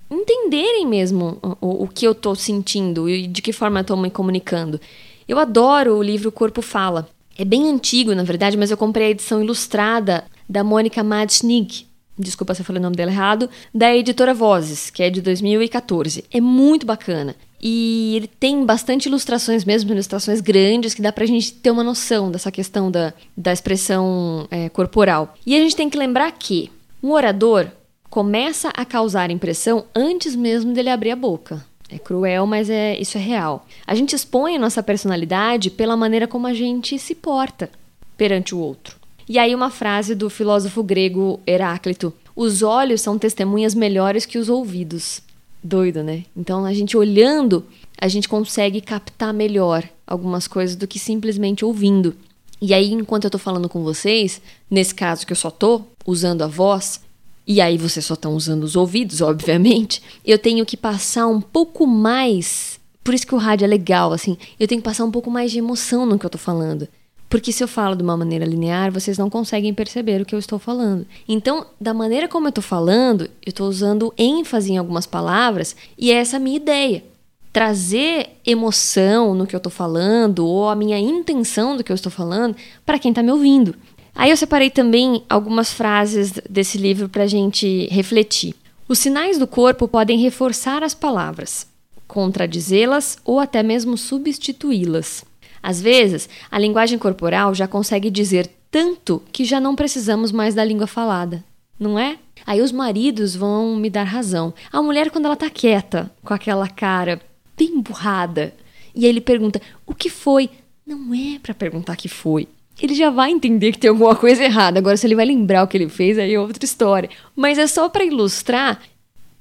entenderem 0.09 0.86
mesmo 0.86 1.38
o, 1.59 1.83
o 1.83 1.88
que 1.88 2.05
eu 2.05 2.12
estou 2.12 2.36
sentindo 2.36 3.09
e 3.09 3.27
de 3.27 3.41
que 3.41 3.51
forma 3.51 3.79
eu 3.79 3.81
estou 3.81 3.97
me 3.97 4.12
comunicando. 4.12 4.79
Eu 5.27 5.39
adoro 5.39 5.95
o 5.95 6.03
livro 6.03 6.31
Corpo 6.31 6.62
Fala. 6.62 7.09
É 7.38 7.43
bem 7.43 7.69
antigo, 7.69 8.15
na 8.15 8.24
verdade, 8.24 8.57
mas 8.57 8.71
eu 8.71 8.77
comprei 8.77 9.07
a 9.07 9.12
edição 9.12 9.43
ilustrada 9.43 10.24
da 10.48 10.63
Mônica 10.63 11.04
Madschnig, 11.04 11.88
desculpa 12.18 12.54
se 12.54 12.62
eu 12.62 12.66
falei 12.66 12.80
o 12.80 12.84
nome 12.84 12.96
dela 12.96 13.12
errado, 13.12 13.50
da 13.74 13.96
editora 13.96 14.34
Vozes, 14.34 14.89
que 14.89 15.04
é 15.04 15.10
de 15.10 15.22
2014. 15.22 16.25
É 16.32 16.42
muito 16.42 16.86
bacana. 16.86 17.36
E 17.62 18.13
ele 18.16 18.27
tem 18.27 18.66
bastante 18.66 19.08
ilustrações 19.08 19.66
mesmo, 19.66 19.92
ilustrações 19.92 20.42
grandes, 20.42 20.94
que 20.94 21.01
dá 21.01 21.12
pra 21.12 21.25
gente 21.25 21.54
ter 21.54 21.72
uma 21.72 21.84
noção 21.84 22.32
dessa 22.32 22.51
questão 22.51 22.92
da, 22.92 23.13
da 23.36 23.51
expressão 23.51 24.48
é, 24.51 24.70
corporal. 24.70 25.36
E 25.46 25.56
a 25.56 25.60
gente 25.60 25.75
tem 25.75 25.89
que 25.89 25.98
lembrar 25.98 26.32
que 26.32 26.72
um 27.01 27.12
orador 27.12 27.68
começa 28.10 28.70
a 28.70 28.86
causar 28.86 29.32
impressão 29.32 29.86
antes 29.96 30.36
mesmo 30.36 30.74
dele 30.74 30.89
abrir 30.89 31.12
a 31.12 31.16
boca. 31.16 31.66
É 31.89 31.98
cruel, 31.98 32.46
mas 32.46 32.70
é, 32.70 32.98
isso 32.98 33.18
é 33.18 33.22
real. 33.22 33.66
A 33.86 33.96
gente 33.96 34.16
expõe 34.16 34.56
a 34.56 34.60
nossa 34.60 34.84
personalidade 34.84 35.70
pela 35.70 35.96
maneira 35.96 36.27
como 36.27 36.46
a 36.46 36.54
gente 36.54 37.00
se 37.00 37.16
porta 37.16 37.70
perante 38.18 38.54
o 38.54 38.60
outro. 38.60 38.97
E 39.29 39.38
aí, 39.38 39.53
uma 39.53 39.69
frase 39.69 40.15
do 40.15 40.29
filósofo 40.29 40.81
grego 40.81 41.39
Heráclito: 41.46 42.13
Os 42.34 42.62
olhos 42.62 43.01
são 43.01 43.19
testemunhas 43.19 43.75
melhores 43.75 44.25
que 44.25 44.38
os 44.38 44.48
ouvidos. 44.48 45.22
Doido, 45.62 46.01
né? 46.01 46.24
Então, 46.36 46.63
a 46.63 46.74
gente 46.74 46.96
olhando, 46.96 47.65
a 48.00 48.07
gente 48.07 48.29
consegue 48.29 48.79
captar 48.79 49.34
melhor 49.34 49.84
algumas 50.05 50.48
coisas 50.48 50.77
do 50.77 50.88
que 50.88 50.98
simplesmente 50.98 51.65
ouvindo. 51.65 52.15
E 52.62 52.74
aí, 52.74 52.93
enquanto 52.93 53.25
eu 53.25 53.29
tô 53.29 53.38
falando 53.38 53.67
com 53.67 53.84
vocês, 53.84 54.41
nesse 54.72 54.96
caso 54.96 55.27
que 55.27 55.34
eu 55.34 55.38
só 55.38 55.51
tô 55.51 55.81
usando 56.05 56.43
a 56.43 56.48
voz, 56.48 57.01
e 57.46 57.60
aí 57.60 57.77
vocês 57.77 58.05
só 58.05 58.13
estão 58.13 58.34
usando 58.34 58.63
os 58.63 58.77
ouvidos, 58.77 59.22
obviamente, 59.22 60.01
eu 60.25 60.39
tenho 60.39 60.65
que 60.65 60.77
passar 60.77 61.27
um 61.27 61.41
pouco 61.41 61.86
mais. 61.86 62.79
Por 63.03 63.13
isso 63.13 63.27
que 63.27 63.36
o 63.36 63.38
rádio 63.38 63.65
é 63.65 63.67
legal, 63.67 64.13
assim, 64.13 64.38
eu 64.57 64.67
tenho 64.67 64.81
que 64.81 64.86
passar 64.86 65.03
um 65.03 65.12
pouco 65.12 65.29
mais 65.29 65.51
de 65.51 65.57
emoção 65.60 66.05
no 66.05 66.17
que 66.17 66.25
eu 66.25 66.29
tô 66.29 66.38
falando. 66.38 66.88
Porque 67.29 67.51
se 67.51 67.63
eu 67.63 67.67
falo 67.67 67.96
de 67.96 68.03
uma 68.03 68.15
maneira 68.15 68.46
linear, 68.46 68.91
vocês 68.91 69.17
não 69.17 69.29
conseguem 69.29 69.74
perceber 69.74 70.22
o 70.22 70.25
que 70.25 70.34
eu 70.34 70.39
estou 70.39 70.57
falando. 70.57 71.05
Então, 71.27 71.65
da 71.79 71.93
maneira 71.93 72.27
como 72.27 72.48
eu 72.48 72.50
estou 72.50 72.63
falando, 72.63 73.25
eu 73.46 73.50
estou 73.50 73.67
usando 73.67 74.13
ênfase 74.17 74.72
em 74.72 74.77
algumas 74.77 75.05
palavras 75.05 75.75
e 75.98 76.12
é 76.12 76.15
essa 76.15 76.38
a 76.38 76.39
minha 76.39 76.55
ideia. 76.55 77.03
Trazer 77.51 78.29
emoção 78.46 79.34
no 79.34 79.46
que 79.46 79.55
eu 79.55 79.57
estou 79.57 79.72
falando 79.72 80.46
ou 80.46 80.69
a 80.69 80.75
minha 80.75 80.98
intenção 80.98 81.75
do 81.75 81.84
que 81.84 81.91
eu 81.91 81.96
estou 81.96 82.12
falando 82.12 82.55
para 82.86 83.00
quem 83.00 83.12
está 83.12 83.22
me 83.22 83.31
ouvindo. 83.31 83.75
Aí 84.15 84.31
eu 84.31 84.38
separei 84.38 84.69
também 84.69 85.24
algumas 85.29 85.74
frases 85.74 86.34
desse 86.50 86.77
livro 86.77 87.10
para 87.10 87.24
a 87.24 87.27
gente 87.27 87.88
refletir. 87.91 88.55
Os 88.88 89.00
sinais 89.00 89.38
do 89.38 89.46
corpo 89.46 89.88
podem 89.88 90.17
reforçar 90.17 90.81
as 90.81 90.96
palavras, 90.96 91.67
contradizê-las 92.07 93.17
ou 93.25 93.38
até 93.39 93.62
mesmo 93.62 93.98
substituí-las. 93.98 95.25
Às 95.67 95.81
vezes, 95.81 96.29
a 96.50 96.57
linguagem 96.57 96.97
corporal 96.97 97.53
já 97.53 97.67
consegue 97.67 98.09
dizer 98.09 98.50
tanto 98.71 99.21
que 99.33 99.43
já 99.43 99.59
não 99.59 99.75
precisamos 99.75 100.31
mais 100.31 100.55
da 100.55 100.63
língua 100.63 100.88
falada, 100.88 101.43
não 101.77 102.00
é? 102.00 102.17
Aí 102.45 102.62
os 102.62 102.71
maridos 102.71 103.36
vão 103.36 103.75
me 103.75 103.89
dar 103.89 104.05
razão. 104.05 104.53
A 104.71 104.81
mulher, 104.81 105.12
quando 105.12 105.25
ela 105.25 105.36
tá 105.36 105.50
quieta, 105.50 106.09
com 106.24 106.33
aquela 106.33 106.69
cara 106.69 107.19
bem 107.57 107.81
burrada, 107.81 108.53
e 108.95 109.03
aí 109.03 109.09
ele 109.09 109.19
pergunta: 109.19 109.62
o 109.86 109.93
que 109.93 110.09
foi? 110.09 110.50
Não 110.86 111.13
é 111.13 111.38
para 111.38 111.53
perguntar 111.53 111.97
que 111.97 112.07
foi. 112.07 112.47
Ele 112.81 112.95
já 112.95 113.09
vai 113.09 113.29
entender 113.29 113.74
que 113.74 113.79
tem 113.79 113.89
alguma 113.89 114.15
coisa 114.15 114.45
errada. 114.45 114.79
Agora, 114.79 114.95
se 114.95 115.05
ele 115.05 115.15
vai 115.15 115.25
lembrar 115.25 115.63
o 115.63 115.67
que 115.67 115.75
ele 115.75 115.89
fez, 115.89 116.17
aí 116.17 116.33
é 116.33 116.39
outra 116.39 116.63
história. 116.63 117.09
Mas 117.36 117.57
é 117.57 117.67
só 117.67 117.89
para 117.89 118.05
ilustrar 118.05 118.81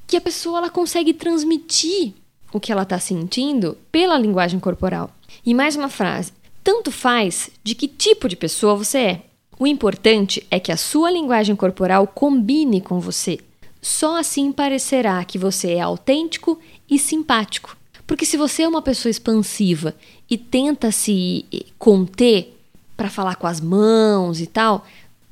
que 0.08 0.16
a 0.16 0.20
pessoa 0.20 0.58
ela 0.58 0.70
consegue 0.70 1.14
transmitir 1.14 2.14
o 2.52 2.58
que 2.58 2.72
ela 2.72 2.82
está 2.82 2.98
sentindo 2.98 3.78
pela 3.92 4.18
linguagem 4.18 4.58
corporal. 4.58 5.12
E 5.46 5.54
mais 5.54 5.76
uma 5.76 5.88
frase: 5.88 6.32
tanto 6.64 6.90
faz 6.90 7.48
de 7.62 7.76
que 7.76 7.86
tipo 7.86 8.28
de 8.28 8.34
pessoa 8.34 8.74
você 8.74 8.98
é. 8.98 9.22
O 9.56 9.66
importante 9.66 10.44
é 10.50 10.58
que 10.58 10.72
a 10.72 10.76
sua 10.76 11.08
linguagem 11.10 11.54
corporal 11.54 12.06
combine 12.08 12.80
com 12.80 12.98
você. 12.98 13.38
Só 13.80 14.18
assim 14.18 14.50
parecerá 14.50 15.24
que 15.24 15.38
você 15.38 15.74
é 15.74 15.80
autêntico 15.80 16.58
e 16.90 16.98
simpático. 16.98 17.76
Porque 18.06 18.26
se 18.26 18.36
você 18.36 18.64
é 18.64 18.68
uma 18.68 18.82
pessoa 18.82 19.10
expansiva 19.10 19.94
e 20.28 20.36
tenta 20.36 20.90
se 20.90 21.46
conter 21.78 22.58
para 22.96 23.08
falar 23.08 23.36
com 23.36 23.46
as 23.46 23.60
mãos 23.60 24.40
e 24.40 24.46
tal, 24.46 24.84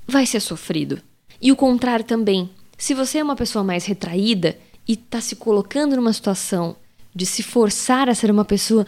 vai 0.06 0.25
ser 0.25 0.40
sofrido. 0.40 1.02
E 1.42 1.50
o 1.50 1.56
contrário 1.56 2.04
também. 2.04 2.49
Se 2.78 2.94
você 2.94 3.18
é 3.18 3.25
uma 3.25 3.37
pessoa 3.37 3.64
mais 3.64 3.85
retraída 3.85 4.56
e 4.87 4.92
está 4.92 5.21
se 5.21 5.37
colocando 5.37 5.97
numa 5.97 6.12
situação 6.12 6.76
de 7.14 7.25
se 7.25 7.42
forçar 7.42 8.09
a 8.09 8.14
ser 8.14 8.30
uma 8.30 8.44
pessoa, 8.44 8.87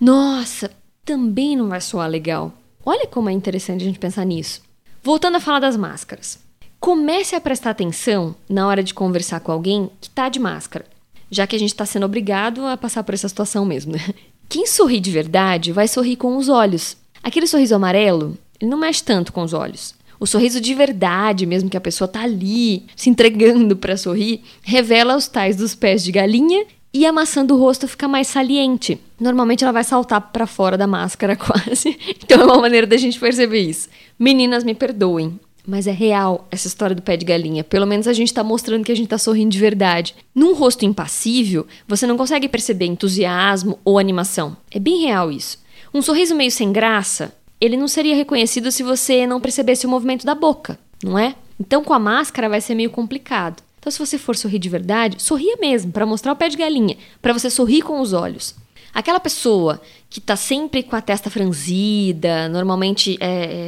nossa, 0.00 0.70
também 1.04 1.56
não 1.56 1.68
vai 1.68 1.80
soar 1.80 2.08
legal. 2.08 2.52
Olha 2.84 3.06
como 3.06 3.30
é 3.30 3.32
interessante 3.32 3.82
a 3.82 3.86
gente 3.86 3.98
pensar 3.98 4.24
nisso. 4.24 4.62
Voltando 5.02 5.36
a 5.36 5.40
falar 5.40 5.60
das 5.60 5.76
máscaras. 5.76 6.38
Comece 6.78 7.34
a 7.34 7.40
prestar 7.40 7.70
atenção 7.70 8.36
na 8.48 8.66
hora 8.66 8.82
de 8.82 8.92
conversar 8.92 9.40
com 9.40 9.50
alguém 9.50 9.90
que 10.00 10.08
está 10.08 10.28
de 10.28 10.38
máscara, 10.38 10.84
já 11.30 11.46
que 11.46 11.56
a 11.56 11.58
gente 11.58 11.70
está 11.70 11.86
sendo 11.86 12.04
obrigado 12.04 12.66
a 12.66 12.76
passar 12.76 13.02
por 13.02 13.14
essa 13.14 13.28
situação 13.28 13.64
mesmo, 13.64 13.92
né? 13.92 14.00
Quem 14.48 14.66
sorri 14.66 15.00
de 15.00 15.10
verdade 15.10 15.72
vai 15.72 15.88
sorrir 15.88 16.16
com 16.16 16.36
os 16.36 16.50
olhos. 16.50 16.96
Aquele 17.22 17.46
sorriso 17.46 17.74
amarelo, 17.74 18.36
ele 18.60 18.70
não 18.70 18.78
mexe 18.78 19.02
tanto 19.02 19.32
com 19.32 19.42
os 19.42 19.54
olhos. 19.54 19.94
O 20.20 20.26
sorriso 20.26 20.60
de 20.60 20.74
verdade, 20.74 21.46
mesmo 21.46 21.70
que 21.70 21.76
a 21.76 21.80
pessoa 21.80 22.06
tá 22.06 22.22
ali 22.22 22.84
se 22.94 23.10
entregando 23.10 23.76
para 23.76 23.96
sorrir, 23.96 24.42
revela 24.62 25.16
os 25.16 25.26
tais 25.26 25.56
dos 25.56 25.74
pés 25.74 26.04
de 26.04 26.12
galinha 26.12 26.66
e 26.94 27.04
a 27.04 27.12
maçã 27.12 27.44
do 27.44 27.56
rosto 27.56 27.88
fica 27.88 28.06
mais 28.06 28.28
saliente. 28.28 29.00
Normalmente 29.18 29.64
ela 29.64 29.72
vai 29.72 29.82
saltar 29.82 30.20
para 30.20 30.46
fora 30.46 30.78
da 30.78 30.86
máscara 30.86 31.34
quase. 31.36 31.98
Então 32.22 32.40
é 32.40 32.44
uma 32.44 32.60
maneira 32.60 32.86
da 32.86 32.96
gente 32.96 33.18
perceber 33.18 33.58
isso. 33.58 33.88
Meninas, 34.16 34.62
me 34.62 34.76
perdoem, 34.76 35.40
mas 35.66 35.88
é 35.88 35.90
real 35.90 36.46
essa 36.52 36.68
história 36.68 36.94
do 36.94 37.02
pé 37.02 37.16
de 37.16 37.24
galinha. 37.24 37.64
Pelo 37.64 37.84
menos 37.84 38.06
a 38.06 38.12
gente 38.12 38.28
está 38.28 38.44
mostrando 38.44 38.84
que 38.84 38.92
a 38.92 38.94
gente 38.94 39.06
está 39.06 39.18
sorrindo 39.18 39.50
de 39.50 39.58
verdade. 39.58 40.14
Num 40.32 40.54
rosto 40.54 40.84
impassível, 40.84 41.66
você 41.88 42.06
não 42.06 42.16
consegue 42.16 42.48
perceber 42.48 42.86
entusiasmo 42.86 43.76
ou 43.84 43.98
animação. 43.98 44.56
É 44.70 44.78
bem 44.78 45.02
real 45.02 45.32
isso. 45.32 45.58
Um 45.92 46.00
sorriso 46.00 46.34
meio 46.36 46.50
sem 46.50 46.72
graça, 46.72 47.34
ele 47.60 47.76
não 47.76 47.88
seria 47.88 48.14
reconhecido 48.14 48.70
se 48.70 48.84
você 48.84 49.26
não 49.26 49.40
percebesse 49.40 49.84
o 49.84 49.88
movimento 49.88 50.24
da 50.24 50.34
boca, 50.34 50.78
não 51.02 51.18
é? 51.18 51.34
Então 51.58 51.82
com 51.82 51.92
a 51.92 51.98
máscara 51.98 52.48
vai 52.48 52.60
ser 52.60 52.74
meio 52.76 52.90
complicado. 52.90 53.62
Então, 53.84 53.92
se 53.92 53.98
você 53.98 54.16
for 54.16 54.34
sorrir 54.34 54.58
de 54.58 54.70
verdade, 54.70 55.22
sorria 55.22 55.58
mesmo, 55.60 55.92
para 55.92 56.06
mostrar 56.06 56.32
o 56.32 56.36
pé 56.36 56.48
de 56.48 56.56
galinha, 56.56 56.96
para 57.20 57.34
você 57.34 57.50
sorrir 57.50 57.82
com 57.82 58.00
os 58.00 58.14
olhos. 58.14 58.54
Aquela 58.94 59.20
pessoa 59.20 59.78
que 60.08 60.22
tá 60.22 60.36
sempre 60.36 60.82
com 60.82 60.96
a 60.96 61.02
testa 61.02 61.28
franzida, 61.28 62.48
normalmente 62.48 63.18
é, 63.20 63.26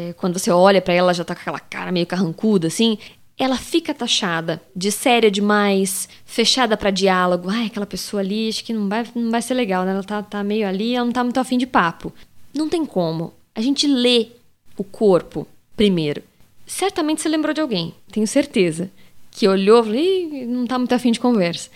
é, 0.08 0.12
quando 0.14 0.38
você 0.38 0.50
olha 0.50 0.80
para 0.80 0.94
ela, 0.94 1.12
já 1.12 1.22
tá 1.22 1.34
com 1.34 1.42
aquela 1.42 1.60
cara 1.60 1.92
meio 1.92 2.06
carrancuda, 2.06 2.68
assim, 2.68 2.96
ela 3.36 3.58
fica 3.58 3.92
taxada 3.92 4.62
de 4.74 4.90
séria 4.90 5.30
demais, 5.30 6.08
fechada 6.24 6.78
para 6.78 6.90
diálogo. 6.90 7.50
Ai, 7.50 7.66
aquela 7.66 7.84
pessoa 7.84 8.22
ali, 8.22 8.48
acho 8.48 8.64
que 8.64 8.72
não 8.72 8.88
vai, 8.88 9.06
não 9.14 9.30
vai 9.30 9.42
ser 9.42 9.52
legal, 9.52 9.84
né? 9.84 9.90
Ela 9.90 10.02
tá, 10.02 10.22
tá 10.22 10.42
meio 10.42 10.66
ali, 10.66 10.94
ela 10.94 11.04
não 11.04 11.12
tá 11.12 11.22
muito 11.22 11.38
afim 11.38 11.58
de 11.58 11.66
papo. 11.66 12.10
Não 12.54 12.70
tem 12.70 12.86
como. 12.86 13.34
A 13.54 13.60
gente 13.60 13.86
lê 13.86 14.28
o 14.78 14.82
corpo 14.82 15.46
primeiro. 15.76 16.22
Certamente 16.66 17.20
você 17.20 17.28
lembrou 17.28 17.52
de 17.52 17.60
alguém, 17.60 17.94
tenho 18.10 18.26
certeza 18.26 18.90
que 19.36 19.46
olhou 19.46 19.84
e 19.94 20.46
não 20.46 20.64
está 20.64 20.78
muito 20.78 20.94
afim 20.94 21.12
de 21.12 21.20
conversa. 21.20 21.68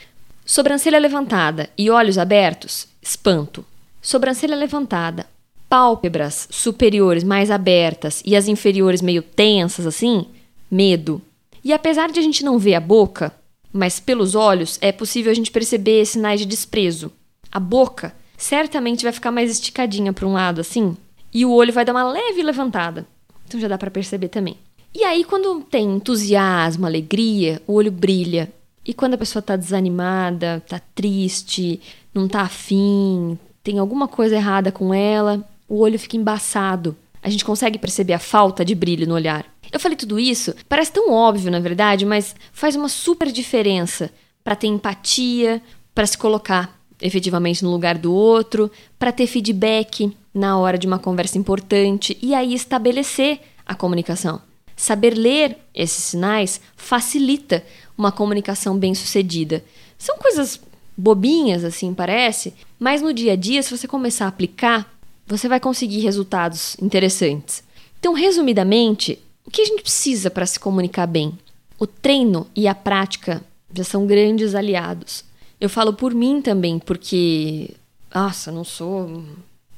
Sobrancelha 0.47 0.99
levantada 0.99 1.69
e 1.77 1.91
olhos 1.91 2.17
abertos, 2.17 2.89
espanto. 3.03 3.63
Sobrancelha 4.01 4.57
levantada, 4.57 5.27
pálpebras 5.69 6.49
superiores 6.51 7.23
mais 7.23 7.51
abertas 7.51 8.23
e 8.25 8.35
as 8.35 8.49
inferiores 8.49 9.03
meio 9.03 9.21
tensas 9.21 9.87
assim, 9.87 10.25
medo. 10.71 11.21
E 11.63 11.71
apesar 11.71 12.11
de 12.11 12.19
a 12.19 12.23
gente 12.23 12.43
não 12.43 12.59
ver 12.59 12.77
a 12.77 12.81
boca, 12.81 13.31
mas 13.71 14.01
pelos 14.01 14.35
olhos 14.35 14.79
é 14.81 14.91
possível 14.91 15.31
a 15.31 15.35
gente 15.35 15.51
perceber 15.51 16.07
sinais 16.07 16.41
de 16.41 16.47
desprezo. 16.47 17.13
A 17.53 17.61
boca 17.61 18.15
certamente 18.39 19.03
vai 19.03 19.13
ficar 19.13 19.31
mais 19.31 19.51
esticadinha 19.51 20.15
para 20.15 20.27
um 20.27 20.33
lado 20.33 20.63
assim, 20.63 20.97
e 21.31 21.45
o 21.45 21.53
olho 21.53 21.75
vai 21.75 21.85
dar 21.85 21.93
uma 21.93 22.11
leve 22.11 22.43
levantada. 22.43 23.07
Então 23.47 23.61
já 23.61 23.69
dá 23.69 23.77
para 23.77 23.91
perceber 23.91 24.29
também. 24.29 24.57
E 24.95 25.05
aí, 25.05 25.25
quando 25.25 25.63
tem 25.63 25.97
entusiasmo, 25.97 26.85
alegria, 26.85 27.63
o 27.67 27.75
olho 27.75 27.93
brilha. 27.93 28.53
E 28.85 28.93
quando 28.93 29.15
a 29.15 29.19
pessoa 29.19 29.41
tá 29.41 29.55
desanimada, 29.55 30.63
tá 30.69 30.81
triste, 30.95 31.81
não 32.13 32.27
tá 32.27 32.43
afim, 32.43 33.39
tem 33.63 33.79
alguma 33.79 34.09
coisa 34.09 34.35
errada 34.35 34.73
com 34.73 34.93
ela, 34.93 35.47
o 35.69 35.79
olho 35.79 35.99
fica 35.99 36.17
embaçado. 36.17 36.97
A 37.23 37.31
gente 37.31 37.45
consegue 37.45 37.79
perceber 37.79 38.15
a 38.15 38.19
falta 38.19 38.65
de 38.65 38.75
brilho 38.75 39.07
no 39.07 39.15
olhar. 39.15 39.47
Eu 39.71 39.79
falei 39.79 39.97
tudo 39.97 40.19
isso, 40.19 40.55
parece 40.69 40.91
tão 40.91 41.13
óbvio, 41.13 41.51
na 41.51 41.61
verdade, 41.61 42.05
mas 42.05 42.35
faz 42.53 42.75
uma 42.75 42.89
super 42.89 43.31
diferença 43.31 44.11
para 44.43 44.57
ter 44.57 44.67
empatia, 44.67 45.63
para 45.95 46.07
se 46.07 46.19
colocar 46.19 46.77
efetivamente 47.01 47.63
no 47.63 47.71
lugar 47.71 47.97
do 47.97 48.13
outro, 48.13 48.71
para 48.99 49.13
ter 49.13 49.27
feedback 49.27 50.13
na 50.35 50.59
hora 50.59 50.77
de 50.77 50.87
uma 50.87 50.99
conversa 50.99 51.39
importante 51.39 52.19
e 52.21 52.35
aí 52.35 52.53
estabelecer 52.55 53.41
a 53.65 53.75
comunicação. 53.75 54.50
Saber 54.81 55.11
ler 55.11 55.59
esses 55.75 56.03
sinais 56.05 56.59
facilita 56.75 57.63
uma 57.99 58.11
comunicação 58.11 58.79
bem-sucedida. 58.79 59.63
São 59.99 60.17
coisas 60.17 60.59
bobinhas, 60.97 61.65
assim 61.65 61.93
parece, 61.93 62.55
mas 62.79 63.03
no 63.03 63.13
dia 63.13 63.35
a 63.35 63.37
dia, 63.37 63.63
se 63.63 63.77
você 63.77 63.87
começar 63.87 64.25
a 64.25 64.29
aplicar, 64.29 64.91
você 65.27 65.49
vai 65.49 65.61
conseguir 65.61 66.01
resultados 66.01 66.79
interessantes. 66.81 67.63
Então, 67.99 68.15
resumidamente, 68.15 69.19
o 69.45 69.51
que 69.51 69.61
a 69.61 69.67
gente 69.67 69.83
precisa 69.83 70.31
para 70.31 70.47
se 70.47 70.59
comunicar 70.59 71.07
bem? 71.07 71.39
O 71.79 71.87
treino 71.87 72.47
e 72.57 72.67
a 72.67 72.75
prática 72.75 73.45
já 73.75 73.85
são 73.85 74.07
grandes 74.07 74.55
aliados. 74.55 75.27
Eu 75.61 75.69
falo 75.69 75.93
por 75.93 76.15
mim 76.15 76.41
também, 76.41 76.79
porque, 76.79 77.69
nossa, 78.15 78.51
não 78.51 78.65
sou, 78.65 79.23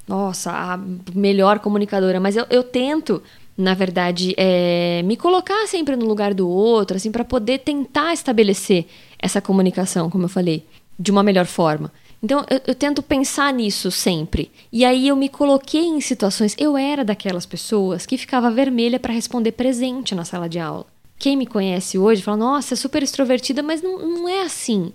nossa, 0.06 0.52
a 0.52 0.78
melhor 1.12 1.58
comunicadora, 1.58 2.20
mas 2.20 2.36
eu, 2.36 2.46
eu 2.48 2.62
tento, 2.62 3.20
na 3.56 3.74
verdade, 3.74 4.34
é, 4.36 5.02
me 5.04 5.16
colocar 5.16 5.66
sempre 5.66 5.96
no 5.96 6.06
lugar 6.06 6.34
do 6.34 6.48
outro, 6.48 6.96
assim, 6.96 7.12
para 7.12 7.24
poder 7.24 7.58
tentar 7.58 8.12
estabelecer 8.12 8.86
essa 9.18 9.40
comunicação, 9.40 10.08
como 10.10 10.24
eu 10.24 10.28
falei, 10.28 10.64
de 10.98 11.10
uma 11.10 11.22
melhor 11.22 11.46
forma. 11.46 11.92
Então, 12.22 12.44
eu, 12.48 12.60
eu, 12.68 12.74
tento 12.74 13.02
pensar 13.02 13.52
nisso 13.52 13.90
sempre. 13.90 14.50
E 14.72 14.84
aí 14.84 15.08
eu 15.08 15.16
me 15.16 15.28
coloquei 15.28 15.84
em 15.84 16.00
situações. 16.00 16.54
Eu 16.56 16.76
era 16.76 17.04
daquelas 17.04 17.44
pessoas 17.44 18.06
que 18.06 18.16
ficava 18.16 18.50
vermelha 18.50 19.00
para 19.00 19.12
responder 19.12 19.52
presente 19.52 20.14
na 20.14 20.24
sala 20.24 20.48
de 20.48 20.58
aula. 20.58 20.86
Quem 21.18 21.36
me 21.36 21.46
conhece 21.46 21.98
hoje 21.98 22.22
fala, 22.22 22.36
nossa, 22.36 22.74
é 22.74 22.76
super 22.76 23.02
extrovertida, 23.02 23.62
mas 23.62 23.82
não, 23.82 23.98
não 23.98 24.28
é 24.28 24.42
assim 24.42 24.92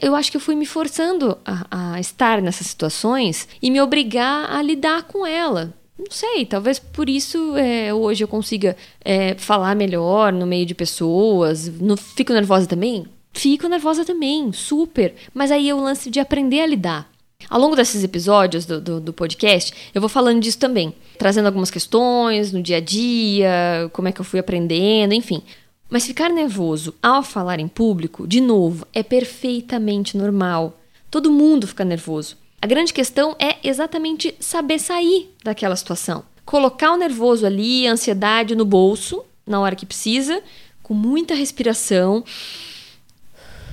eu 0.00 0.14
acho 0.14 0.30
que 0.30 0.36
eu 0.36 0.40
fui 0.40 0.54
me 0.54 0.66
forçando 0.66 1.38
a, 1.44 1.94
a, 1.94 2.00
estar 2.00 2.42
nessas 2.42 2.66
situações 2.66 3.48
e 3.62 3.70
me 3.70 3.80
obrigar 3.80 4.50
a 4.50 4.60
lidar 4.60 5.04
com 5.04 5.26
ela. 5.26 5.72
Não 5.98 6.06
sei, 6.10 6.44
talvez 6.44 6.78
por 6.78 7.08
isso 7.08 7.56
é, 7.56 7.92
hoje 7.92 8.22
eu 8.22 8.28
consiga 8.28 8.76
é, 9.02 9.34
falar 9.34 9.74
melhor 9.74 10.32
no 10.32 10.46
meio 10.46 10.66
de 10.66 10.74
pessoas. 10.74 11.68
Não 11.80 11.96
fico 11.96 12.32
nervosa 12.32 12.66
também? 12.66 13.06
Fico 13.32 13.68
nervosa 13.68 14.04
também, 14.04 14.52
super. 14.52 15.14
Mas 15.32 15.50
aí 15.50 15.68
é 15.68 15.74
o 15.74 15.80
lance 15.80 16.10
de 16.10 16.20
aprender 16.20 16.60
a 16.60 16.66
lidar. 16.66 17.10
Ao 17.48 17.60
longo 17.60 17.76
desses 17.76 18.02
episódios 18.02 18.66
do, 18.66 18.80
do, 18.80 19.00
do, 19.00 19.12
podcast, 19.12 19.72
eu 19.94 20.00
vou 20.00 20.08
falando 20.08 20.40
disso 20.40 20.58
também, 20.58 20.94
trazendo 21.18 21.46
algumas 21.46 21.70
questões 21.70 22.50
no 22.50 22.62
dia 22.62 22.78
a 22.78 22.80
dia, 22.80 23.90
como 23.92 24.08
é 24.08 24.12
que 24.12 24.20
eu 24.20 24.24
fui 24.24 24.40
aprendendo, 24.40 25.14
enfim. 25.14 25.42
Mas 25.88 26.06
ficar 26.06 26.28
nervoso 26.28 26.94
ao 27.02 27.22
falar 27.22 27.60
em 27.60 27.68
público, 27.68 28.26
de 28.26 28.40
novo, 28.40 28.86
é 28.92 29.02
perfeitamente 29.02 30.16
normal. 30.16 30.80
Todo 31.10 31.30
mundo 31.30 31.66
fica 31.66 31.84
nervoso. 31.84 32.36
A 32.60 32.66
grande 32.66 32.92
questão 32.92 33.36
é 33.38 33.56
exatamente 33.62 34.34
saber 34.40 34.78
sair 34.78 35.30
daquela 35.44 35.76
situação. 35.76 36.24
Colocar 36.44 36.92
o 36.92 36.96
nervoso 36.96 37.44
ali, 37.44 37.86
a 37.86 37.92
ansiedade 37.92 38.54
no 38.54 38.64
bolso, 38.64 39.24
na 39.46 39.60
hora 39.60 39.76
que 39.76 39.86
precisa, 39.86 40.42
com 40.82 40.94
muita 40.94 41.34
respiração. 41.34 42.24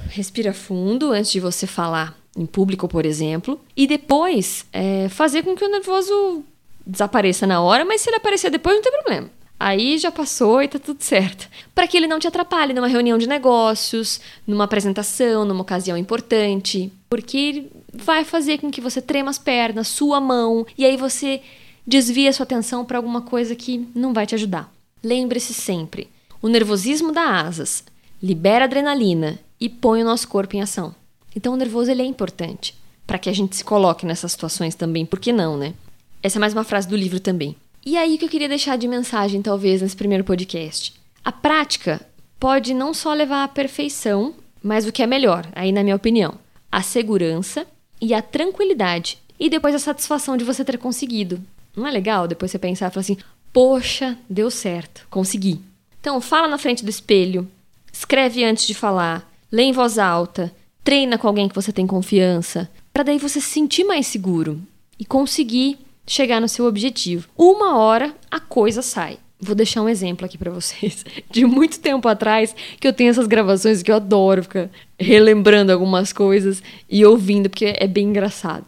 Respira 0.10 0.54
fundo 0.54 1.12
antes 1.12 1.32
de 1.32 1.40
você 1.40 1.66
falar 1.66 2.18
em 2.36 2.46
público, 2.46 2.88
por 2.88 3.06
exemplo. 3.06 3.60
E 3.75 3.88
depois 3.88 4.66
é, 4.74 5.08
fazer 5.10 5.44
com 5.44 5.56
que 5.56 5.63
o 5.63 5.70
nervoso 5.70 6.44
desapareça 6.86 7.48
na 7.48 7.62
hora, 7.62 7.86
mas 7.86 8.02
se 8.02 8.10
ele 8.10 8.18
aparecer 8.18 8.52
depois, 8.52 8.75
não 8.75 8.84
tem 8.84 8.92
problema. 8.92 9.30
Aí 9.60 9.98
já 9.98 10.12
passou 10.12 10.62
e 10.62 10.68
tá 10.68 10.78
tudo 10.78 11.02
certo. 11.02 11.48
Para 11.74 11.88
que 11.88 11.96
ele 11.96 12.08
não 12.08 12.20
te 12.20 12.28
atrapalhe 12.28 12.74
numa 12.74 12.88
reunião 12.88 13.18
de 13.18 13.28
negócios, 13.28 14.20
numa 14.46 14.66
apresentação, 14.66 15.46
numa 15.46 15.62
ocasião 15.62 15.96
importante, 15.96 16.92
porque 17.10 17.68
vai 17.93 18.23
fazer 18.23 18.59
com 18.59 18.71
que 18.71 18.81
você 18.81 19.01
trema 19.01 19.29
as 19.29 19.38
pernas, 19.38 19.88
sua 19.88 20.19
mão, 20.19 20.65
e 20.77 20.85
aí 20.85 20.97
você 20.97 21.41
desvia 21.85 22.33
sua 22.33 22.43
atenção 22.43 22.83
para 22.83 22.97
alguma 22.97 23.21
coisa 23.21 23.55
que 23.55 23.88
não 23.93 24.13
vai 24.13 24.25
te 24.25 24.35
ajudar. 24.35 24.73
Lembre-se 25.03 25.53
sempre: 25.53 26.09
o 26.41 26.47
nervosismo 26.47 27.12
dá 27.12 27.41
asas, 27.41 27.83
libera 28.21 28.65
adrenalina 28.65 29.39
e 29.59 29.69
põe 29.69 30.01
o 30.01 30.05
nosso 30.05 30.27
corpo 30.27 30.55
em 30.55 30.62
ação. 30.62 30.95
Então 31.36 31.53
o 31.53 31.58
nervoso 31.58 31.91
ele 31.91 32.01
é 32.01 32.06
importante 32.06 32.75
para 33.06 33.17
que 33.19 33.29
a 33.29 33.34
gente 33.34 33.56
se 33.56 33.63
coloque 33.63 34.06
nessas 34.06 34.32
situações 34.32 34.75
também, 34.75 35.06
por 35.06 35.19
que 35.19 35.32
não, 35.32 35.58
né? 35.58 35.73
Essa 36.21 36.38
é 36.38 36.41
mais 36.41 36.53
uma 36.53 36.63
frase 36.63 36.88
do 36.88 36.95
livro 36.95 37.19
também. 37.19 37.56
E 37.86 37.97
aí 37.97 38.17
que 38.17 38.23
eu 38.23 38.29
queria 38.29 38.47
deixar 38.47 38.77
de 38.77 38.88
mensagem, 38.88 39.41
talvez, 39.41 39.82
nesse 39.82 39.95
primeiro 39.95 40.23
podcast. 40.23 40.93
A 41.23 41.32
prática 41.32 42.01
pode 42.39 42.73
não 42.73 42.93
só 42.93 43.13
levar 43.13 43.43
à 43.43 43.47
perfeição, 43.47 44.34
mas 44.62 44.88
o 44.88 44.91
que 44.91 45.03
é 45.03 45.08
melhor, 45.08 45.45
aí 45.53 45.71
na 45.71 45.84
minha 45.84 45.95
opinião, 45.95 46.36
a 46.71 46.82
segurança 46.82 47.67
e 48.04 48.13
a 48.13 48.22
tranquilidade. 48.22 49.18
E 49.39 49.50
depois 49.50 49.74
a 49.74 49.80
satisfação 49.80 50.36
de 50.36 50.44
você 50.44 50.63
ter 50.63 50.78
conseguido. 50.78 51.42
Não 51.76 51.88
é 51.88 51.92
legal 51.92 52.28
depois 52.28 52.52
você 52.52 52.60
pensar 52.60 52.88
e 52.88 52.92
falar 52.92 53.02
assim: 53.02 53.18
poxa, 53.52 54.18
deu 54.30 54.52
certo, 54.52 55.08
consegui. 55.10 55.62
Então, 56.00 56.20
fala 56.20 56.48
na 56.48 56.58
frente 56.58 56.84
do 56.84 56.89
espelho, 56.89 57.50
escreve 57.92 58.44
antes 58.44 58.68
de 58.68 58.74
falar, 58.74 59.32
lê 59.50 59.63
em 59.63 59.72
voz 59.72 59.98
alta, 59.98 60.54
treina 60.84 61.18
com 61.18 61.28
alguém 61.28 61.48
que 61.48 61.56
você 61.56 61.72
tem 61.72 61.88
confiança, 61.88 62.70
para 62.92 63.04
daí 63.04 63.18
você 63.18 63.39
se 63.39 63.48
sentir 63.48 63.86
mais 63.86 64.06
seguro 64.06 64.62
e 65.00 65.06
conseguir 65.06 65.80
chegar 66.06 66.42
no 66.42 66.50
seu 66.50 66.66
objetivo. 66.66 67.30
Uma 67.38 67.78
hora 67.78 68.13
a 68.30 68.39
coisa 68.39 68.82
sai. 68.82 69.18
Vou 69.43 69.56
deixar 69.56 69.82
um 69.82 69.89
exemplo 69.89 70.25
aqui 70.25 70.38
para 70.38 70.51
vocês 70.51 71.06
de 71.29 71.45
muito 71.45 71.79
tempo 71.79 72.08
atrás 72.08 72.56
que 72.79 72.88
eu 72.88 72.93
tenho 72.93 73.10
essas 73.10 73.27
gravações 73.27 73.84
que 73.84 73.91
eu 73.91 73.95
adoro 73.95 74.43
ficar 74.43 74.69
relembrando 74.97 75.71
algumas 75.71 76.13
coisas 76.13 76.63
e 76.89 77.06
ouvindo 77.06 77.49
porque 77.49 77.75
é 77.77 77.88
bem 77.88 78.08
engraçado. 78.08 78.65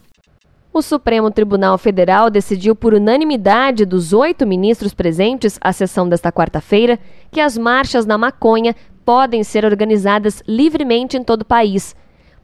O 0.73 0.81
Supremo 0.81 1.31
Tribunal 1.31 1.77
Federal 1.77 2.29
decidiu 2.29 2.75
por 2.75 2.93
unanimidade 2.93 3.85
dos 3.85 4.11
oito 4.11 4.45
ministros 4.45 4.93
presentes 4.93 5.57
à 5.61 5.71
sessão 5.71 6.09
desta 6.09 6.33
quarta-feira 6.33 6.99
que 7.31 7.39
as 7.39 7.57
marchas 7.57 8.05
na 8.05 8.17
maconha 8.17 8.75
podem 9.05 9.41
ser 9.43 9.63
organizadas 9.63 10.43
livremente 10.45 11.15
em 11.15 11.23
todo 11.23 11.43
o 11.43 11.45
país. 11.45 11.95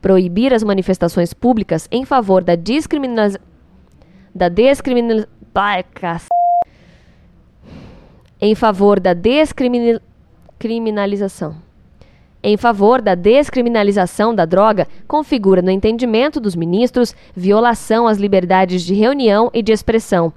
Proibir 0.02 0.54
as 0.54 0.64
manifestações 0.64 1.34
públicas 1.34 1.90
em 1.92 2.06
favor 2.06 2.42
da 2.42 2.56
discriminação 2.56 3.42
da 4.34 4.48
descriminalização. 4.48 6.41
Em 8.42 8.56
favor 8.56 9.00
da 9.00 9.14
descriminalização. 9.14 11.56
Em 12.44 12.58
favor 12.58 13.00
da 13.00 13.14
descriminalização 13.14 14.34
da 14.34 14.46
droga, 14.46 14.88
configura 15.08 15.62
no 15.62 15.70
entendimento 15.70 16.40
dos 16.40 16.56
ministros 16.56 17.14
violação 17.36 18.08
às 18.08 18.18
liberdades 18.18 18.82
de 18.82 18.96
reunião 18.96 19.52
e 19.54 19.62
de 19.62 19.72
expressão. 19.72 20.34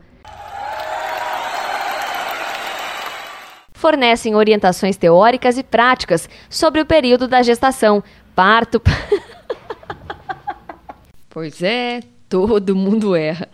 Fornecem 3.72 4.34
orientações 4.34 4.98
teóricas 4.98 5.56
e 5.56 5.62
práticas 5.62 6.28
sobre 6.50 6.82
o 6.82 6.86
período 6.86 7.26
da 7.26 7.42
gestação, 7.42 8.04
parto. 8.34 8.82
pois 11.30 11.62
é, 11.62 12.00
todo 12.28 12.76
mundo 12.76 13.16
erra. 13.16 13.48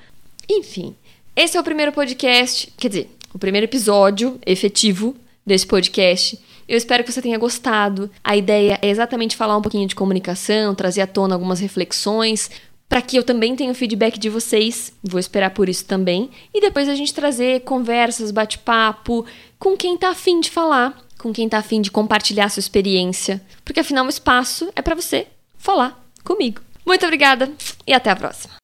Enfim, 0.49 0.97
esse 1.37 1.57
é 1.57 1.61
o 1.61 1.65
primeiro 1.65 1.93
podcast, 1.93 2.73
quer 2.77 2.89
dizer, 2.89 3.17
o 3.33 3.39
primeiro 3.39 3.67
episódio 3.67 4.39
efetivo 4.45 5.17
desse 5.45 5.67
podcast. 5.67 6.39
Eu 6.69 6.77
espero 6.77 7.03
que 7.03 7.11
você 7.11 7.21
tenha 7.21 7.39
gostado. 7.39 8.11
A 8.23 8.37
ideia 8.37 8.79
é 8.81 8.89
exatamente 8.89 9.37
falar 9.37 9.57
um 9.57 9.63
pouquinho 9.63 9.89
de 9.89 9.95
comunicação, 9.95 10.75
trazer 10.75 11.01
à 11.01 11.07
tona 11.07 11.35
algumas 11.35 11.59
reflexões, 11.59 12.51
para 12.89 13.03
que 13.03 13.17
eu 13.17 13.25
também 13.25 13.57
tenha 13.57 13.73
o 13.73 13.75
feedback 13.75 14.19
de 14.19 14.29
vocês. 14.29 14.93
Vou 15.03 15.19
esperar 15.19 15.51
por 15.51 15.69
isso 15.69 15.85
também. 15.85 16.31
E 16.55 16.61
depois 16.61 16.89
a 16.89 16.95
gente 16.95 17.13
trazer 17.13 17.63
conversas, 17.63 18.31
bate-papo 18.31 19.27
com 19.59 19.77
quem 19.77 19.97
tá 19.97 20.11
afim 20.11 20.41
de 20.41 20.51
falar, 20.51 20.97
com 21.19 21.33
quem 21.33 21.49
tá 21.49 21.59
afim 21.59 21.81
de 21.81 21.91
compartilhar 21.91 22.49
sua 22.49 22.61
experiência. 22.61 23.43
Porque 23.65 23.81
afinal, 23.81 24.07
o 24.07 24.09
espaço 24.09 24.71
é 24.77 24.83
para 24.83 24.95
você 24.95 25.27
falar 25.59 26.01
comigo. 26.25 26.61
Muito 26.87 27.05
obrigada 27.05 27.51
e 27.87 27.93
até 27.93 28.11
a 28.11 28.17
próxima. 28.17 28.60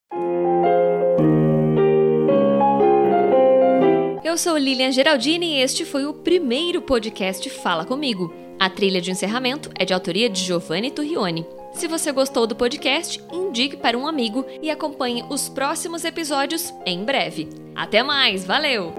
Eu 4.37 4.39
sou 4.39 4.59
Lilian 4.59 4.93
Geraldini 4.93 5.55
e 5.55 5.61
este 5.63 5.87
foi 5.87 6.05
o 6.05 6.13
primeiro 6.13 6.83
podcast 6.83 7.49
Fala 7.49 7.87
Comigo. 7.87 8.35
A 8.61 8.69
trilha 8.69 9.01
de 9.01 9.11
encerramento 9.11 9.71
é 9.75 9.83
de 9.83 9.95
autoria 9.95 10.29
de 10.29 10.43
Giovanni 10.43 10.91
Turrione. 10.91 11.47
Se 11.73 11.89
você 11.89 12.13
gostou 12.13 12.47
do 12.47 12.55
podcast, 12.55 13.19
indique 13.33 13.79
para 13.79 13.97
um 13.97 14.07
amigo 14.07 14.45
e 14.61 14.71
acompanhe 14.71 15.25
os 15.31 15.49
próximos 15.49 16.05
episódios 16.05 16.71
em 16.85 17.03
breve. 17.03 17.49
Até 17.75 18.03
mais, 18.03 18.45
valeu! 18.45 18.93